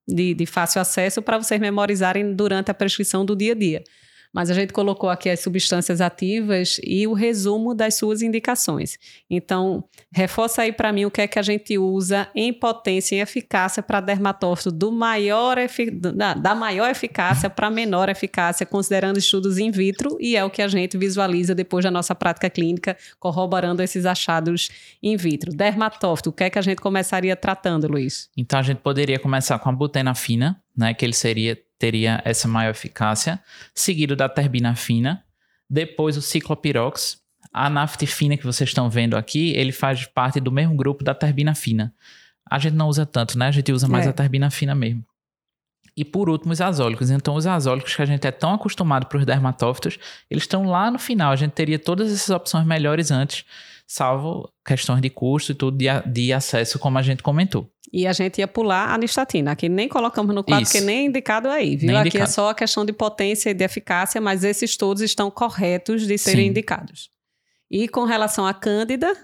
de, 0.06 0.32
de 0.32 0.46
fácil 0.46 0.80
acesso 0.80 1.20
para 1.20 1.38
vocês 1.38 1.60
memorizarem 1.60 2.36
durante 2.36 2.70
a 2.70 2.74
prescrição 2.74 3.24
do 3.24 3.34
dia 3.34 3.50
a 3.50 3.56
dia 3.56 3.82
mas 4.32 4.50
a 4.50 4.54
gente 4.54 4.72
colocou 4.72 5.10
aqui 5.10 5.28
as 5.28 5.40
substâncias 5.40 6.00
ativas 6.00 6.80
e 6.82 7.06
o 7.06 7.12
resumo 7.12 7.74
das 7.74 7.94
suas 7.96 8.22
indicações. 8.22 8.98
Então, 9.28 9.84
reforça 10.10 10.62
aí 10.62 10.72
para 10.72 10.92
mim 10.92 11.04
o 11.04 11.10
que 11.10 11.20
é 11.20 11.26
que 11.26 11.38
a 11.38 11.42
gente 11.42 11.76
usa 11.76 12.28
em 12.34 12.52
potência 12.52 13.16
e 13.16 13.20
eficácia 13.20 13.82
para 13.82 14.00
dermatófito 14.00 14.70
do 14.70 14.90
maior 14.90 15.56
da, 16.40 16.54
maior 16.54 16.90
eficácia 16.90 17.50
para 17.50 17.70
menor 17.70 18.08
eficácia, 18.08 18.64
considerando 18.64 19.18
estudos 19.18 19.58
in 19.58 19.70
vitro, 19.70 20.16
e 20.20 20.36
é 20.36 20.44
o 20.44 20.50
que 20.50 20.62
a 20.62 20.68
gente 20.68 20.96
visualiza 20.96 21.54
depois 21.54 21.84
da 21.84 21.90
nossa 21.90 22.14
prática 22.14 22.48
clínica, 22.48 22.96
corroborando 23.18 23.82
esses 23.82 24.06
achados 24.06 24.70
in 25.02 25.16
vitro. 25.16 25.52
Dermatófito, 25.52 26.30
o 26.30 26.32
que 26.32 26.44
é 26.44 26.50
que 26.50 26.58
a 26.58 26.62
gente 26.62 26.80
começaria 26.80 27.36
tratando, 27.36 27.86
Luiz? 27.88 28.30
Então, 28.36 28.58
a 28.58 28.62
gente 28.62 28.78
poderia 28.78 29.18
começar 29.18 29.58
com 29.58 29.68
a 29.68 29.72
butenafina, 29.72 30.60
né, 30.76 30.94
que 30.94 31.04
ele 31.04 31.12
seria 31.12 31.58
teria 31.82 32.22
essa 32.24 32.46
maior 32.46 32.70
eficácia, 32.70 33.40
seguido 33.74 34.14
da 34.14 34.28
terbinafina, 34.28 35.24
depois 35.68 36.16
o 36.16 36.22
ciclopirox, 36.22 37.20
a 37.52 37.68
naftifina 37.68 38.36
que 38.36 38.46
vocês 38.46 38.70
estão 38.70 38.88
vendo 38.88 39.16
aqui, 39.16 39.50
ele 39.56 39.72
faz 39.72 40.06
parte 40.06 40.38
do 40.38 40.52
mesmo 40.52 40.76
grupo 40.76 41.02
da 41.02 41.12
terbinafina. 41.12 41.92
A 42.48 42.56
gente 42.60 42.74
não 42.74 42.86
usa 42.86 43.04
tanto, 43.04 43.36
né? 43.36 43.48
A 43.48 43.50
gente 43.50 43.72
usa 43.72 43.88
mais 43.88 44.06
é. 44.06 44.10
a 44.10 44.12
terbinafina 44.12 44.76
mesmo. 44.76 45.04
E 45.96 46.04
por 46.04 46.30
último, 46.30 46.52
os 46.52 46.60
azólicos. 46.60 47.10
Então, 47.10 47.34
os 47.34 47.48
azólicos 47.48 47.96
que 47.96 48.02
a 48.02 48.06
gente 48.06 48.24
é 48.28 48.30
tão 48.30 48.54
acostumado 48.54 49.06
para 49.06 49.18
os 49.18 49.26
dermatófitos, 49.26 49.98
eles 50.30 50.44
estão 50.44 50.64
lá 50.64 50.88
no 50.88 51.00
final. 51.00 51.32
A 51.32 51.36
gente 51.36 51.50
teria 51.50 51.80
todas 51.80 52.12
essas 52.12 52.30
opções 52.30 52.64
melhores 52.64 53.10
antes, 53.10 53.44
salvo 53.88 54.51
questões 54.64 55.00
de 55.00 55.10
custo 55.10 55.52
e 55.52 55.54
tudo 55.54 55.76
de, 55.76 55.86
de 56.06 56.32
acesso, 56.32 56.78
como 56.78 56.98
a 56.98 57.02
gente 57.02 57.22
comentou. 57.22 57.70
E 57.92 58.06
a 58.06 58.12
gente 58.12 58.38
ia 58.38 58.48
pular 58.48 58.94
a 58.94 58.98
nistatina. 58.98 59.52
Aqui 59.52 59.68
nem 59.68 59.88
colocamos 59.88 60.34
no 60.34 60.42
quadro, 60.42 60.62
Isso. 60.62 60.72
porque 60.72 60.84
nem 60.84 61.06
indicado 61.06 61.48
aí, 61.48 61.76
viu? 61.76 61.88
Nem 61.88 61.96
Aqui 61.96 62.06
é 62.06 62.08
indicado. 62.08 62.30
é 62.30 62.32
só 62.32 62.50
a 62.50 62.54
questão 62.54 62.84
de 62.84 62.92
potência 62.92 63.50
e 63.50 63.54
de 63.54 63.64
eficácia, 63.64 64.20
mas 64.20 64.44
esses 64.44 64.76
todos 64.76 65.02
estão 65.02 65.30
corretos 65.30 66.06
de 66.06 66.16
serem 66.16 66.44
Sim. 66.44 66.50
indicados. 66.50 67.10
E 67.70 67.88
com 67.88 68.04
relação 68.04 68.46
à 68.46 68.54
cândida, 68.54 69.14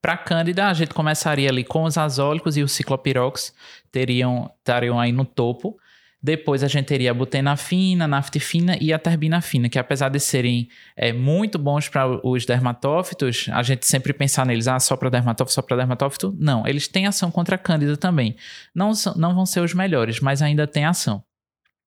para 0.00 0.16
Cândida, 0.16 0.66
a 0.66 0.74
gente 0.74 0.92
começaria 0.92 1.48
ali 1.48 1.62
com 1.62 1.84
os 1.84 1.96
azólicos 1.96 2.56
e 2.56 2.62
os 2.62 2.72
ciclopirox 2.72 3.54
teriam 3.90 4.50
estariam 4.58 4.98
aí 4.98 5.12
no 5.12 5.24
topo. 5.24 5.78
Depois 6.22 6.62
a 6.62 6.68
gente 6.68 6.86
teria 6.86 7.10
a 7.10 7.14
butenafina, 7.14 8.06
naftifina 8.06 8.76
e 8.80 8.92
a 8.92 8.98
terbinafina, 8.98 9.68
que 9.68 9.78
apesar 9.78 10.08
de 10.08 10.20
serem 10.20 10.68
é, 10.96 11.12
muito 11.12 11.58
bons 11.58 11.88
para 11.88 12.24
os 12.24 12.46
dermatófitos, 12.46 13.48
a 13.52 13.62
gente 13.62 13.84
sempre 13.86 14.12
pensar 14.12 14.46
neles, 14.46 14.68
ah, 14.68 14.78
só 14.78 14.96
para 14.96 15.10
dermatófito, 15.10 15.54
só 15.54 15.62
para 15.62 15.76
dermatófito. 15.76 16.34
Não, 16.38 16.66
eles 16.66 16.86
têm 16.86 17.06
ação 17.06 17.30
contra 17.30 17.56
a 17.56 17.58
cândida 17.58 17.96
também. 17.96 18.36
Não, 18.72 18.92
não 19.16 19.34
vão 19.34 19.44
ser 19.44 19.60
os 19.60 19.74
melhores, 19.74 20.20
mas 20.20 20.40
ainda 20.40 20.66
tem 20.66 20.84
ação. 20.84 21.24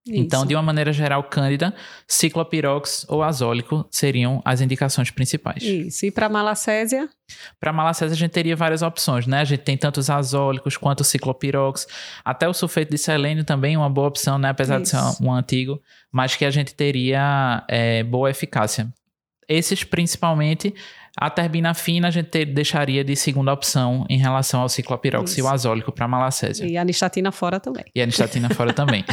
Isso. 0.08 0.22
Então, 0.22 0.46
de 0.46 0.54
uma 0.54 0.62
maneira 0.62 0.94
geral, 0.94 1.24
cândida, 1.24 1.74
ciclopirox 2.08 3.08
ou 3.10 3.24
azólico 3.24 3.88
seriam 3.90 4.40
as 4.46 4.62
indicações 4.62 5.10
principais. 5.10 5.64
Isso. 5.64 6.06
E 6.06 6.12
para 6.12 6.30
malacésia? 6.30 7.10
Para 7.60 7.74
malacésia 7.74 8.14
a 8.14 8.18
gente 8.18 8.32
teria 8.32 8.56
várias 8.56 8.84
opções, 8.84 9.26
né? 9.26 9.40
A 9.40 9.44
gente 9.44 9.62
tem 9.62 9.76
tanto 9.76 10.00
os 10.00 10.08
azólicos 10.08 10.78
quanto 10.78 11.00
o 11.02 11.04
ciclopirox, 11.04 11.88
até 12.24 12.48
o 12.48 12.54
sulfeto 12.54 12.92
de 12.92 13.00
selênio 13.00 13.44
também 13.44 13.76
uma 13.76 13.90
boa 13.90 14.08
opção, 14.08 14.38
né? 14.38 14.50
Apesar 14.50 14.80
Isso. 14.80 14.96
de 14.96 15.02
ser 15.18 15.24
um, 15.24 15.28
um, 15.28 15.34
antigo, 15.34 15.82
mas 16.12 16.36
que 16.36 16.46
a 16.46 16.52
gente 16.52 16.76
teria 16.76 17.64
é, 17.68 18.04
boa 18.04 18.30
eficácia. 18.30 18.94
Esses 19.48 19.84
principalmente 19.84 20.74
A 21.18 21.30
terbina 21.30 21.74
fina 21.74 22.10
a 22.10 22.12
gente 22.12 22.30
ter, 22.30 22.46
deixaria 22.46 23.04
de 23.04 23.16
segunda 23.16 23.54
opção 23.54 24.06
em 24.10 24.18
relação 24.18 24.62
ao 24.62 24.68
ciclopiroxil 24.68 25.48
azólico 25.48 25.92
para 25.92 26.08
malacésia. 26.08 26.66
E 26.66 26.76
a 26.76 26.82
anistatina 26.82 27.32
fora 27.32 27.60
também. 27.60 27.86
E 27.96 28.02
a 28.02 28.04
anistatina 28.04 28.50
fora 28.50 28.74
também. 28.74 29.06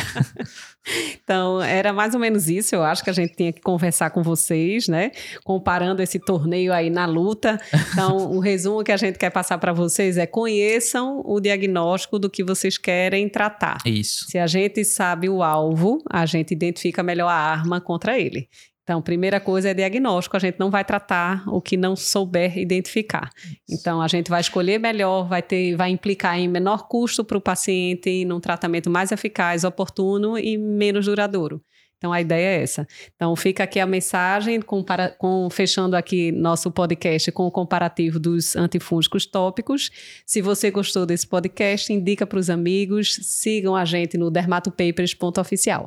então, 1.22 1.62
era 1.62 1.92
mais 1.92 2.14
ou 2.14 2.20
menos 2.20 2.48
isso. 2.48 2.74
Eu 2.74 2.82
acho 2.82 3.04
que 3.04 3.10
a 3.10 3.12
gente 3.12 3.36
tinha 3.36 3.52
que 3.52 3.60
conversar 3.60 4.10
com 4.10 4.22
vocês, 4.22 4.88
né? 4.88 5.12
Comparando 5.44 6.02
esse 6.02 6.18
torneio 6.18 6.72
aí 6.72 6.90
na 6.90 7.06
luta. 7.06 7.60
Então, 7.92 8.32
o 8.32 8.40
resumo 8.40 8.82
que 8.82 8.90
a 8.90 8.96
gente 8.96 9.16
quer 9.16 9.30
passar 9.30 9.58
para 9.58 9.72
vocês 9.72 10.18
é 10.18 10.26
conheçam 10.26 11.22
o 11.24 11.40
diagnóstico 11.40 12.18
do 12.18 12.28
que 12.28 12.42
vocês 12.42 12.76
querem 12.76 13.28
tratar. 13.28 13.78
Isso. 13.86 14.26
Se 14.28 14.38
a 14.38 14.46
gente 14.48 14.84
sabe 14.84 15.28
o 15.28 15.42
alvo, 15.42 16.02
a 16.10 16.26
gente 16.26 16.52
identifica 16.52 17.02
melhor 17.02 17.28
a 17.28 17.34
arma 17.34 17.80
contra 17.80 18.18
ele. 18.18 18.48
Então, 18.82 19.00
primeira 19.00 19.38
coisa 19.38 19.70
é 19.70 19.74
diagnóstico, 19.74 20.36
a 20.36 20.40
gente 20.40 20.58
não 20.58 20.68
vai 20.68 20.84
tratar 20.84 21.44
o 21.48 21.60
que 21.60 21.76
não 21.76 21.94
souber 21.94 22.58
identificar. 22.58 23.30
Então, 23.70 24.02
a 24.02 24.08
gente 24.08 24.28
vai 24.28 24.40
escolher 24.40 24.78
melhor, 24.78 25.28
vai 25.28 25.40
ter, 25.40 25.76
vai 25.76 25.90
implicar 25.90 26.36
em 26.38 26.48
menor 26.48 26.88
custo 26.88 27.24
para 27.24 27.38
o 27.38 27.40
paciente, 27.40 28.24
num 28.24 28.40
tratamento 28.40 28.90
mais 28.90 29.12
eficaz, 29.12 29.62
oportuno 29.62 30.36
e 30.36 30.58
menos 30.58 31.06
duradouro. 31.06 31.62
Então, 31.96 32.12
a 32.12 32.20
ideia 32.20 32.58
é 32.58 32.62
essa. 32.64 32.84
Então, 33.14 33.36
fica 33.36 33.62
aqui 33.62 33.78
a 33.78 33.86
mensagem, 33.86 34.60
compara, 34.60 35.14
com, 35.16 35.48
fechando 35.48 35.94
aqui 35.94 36.32
nosso 36.32 36.68
podcast 36.68 37.30
com 37.30 37.46
o 37.46 37.50
comparativo 37.52 38.18
dos 38.18 38.56
antifúngicos 38.56 39.24
tópicos. 39.24 39.92
Se 40.26 40.42
você 40.42 40.72
gostou 40.72 41.06
desse 41.06 41.28
podcast, 41.28 41.92
indica 41.92 42.26
para 42.26 42.40
os 42.40 42.50
amigos, 42.50 43.14
sigam 43.22 43.76
a 43.76 43.84
gente 43.84 44.18
no 44.18 44.32
dermatopapers.oficial. 44.32 45.86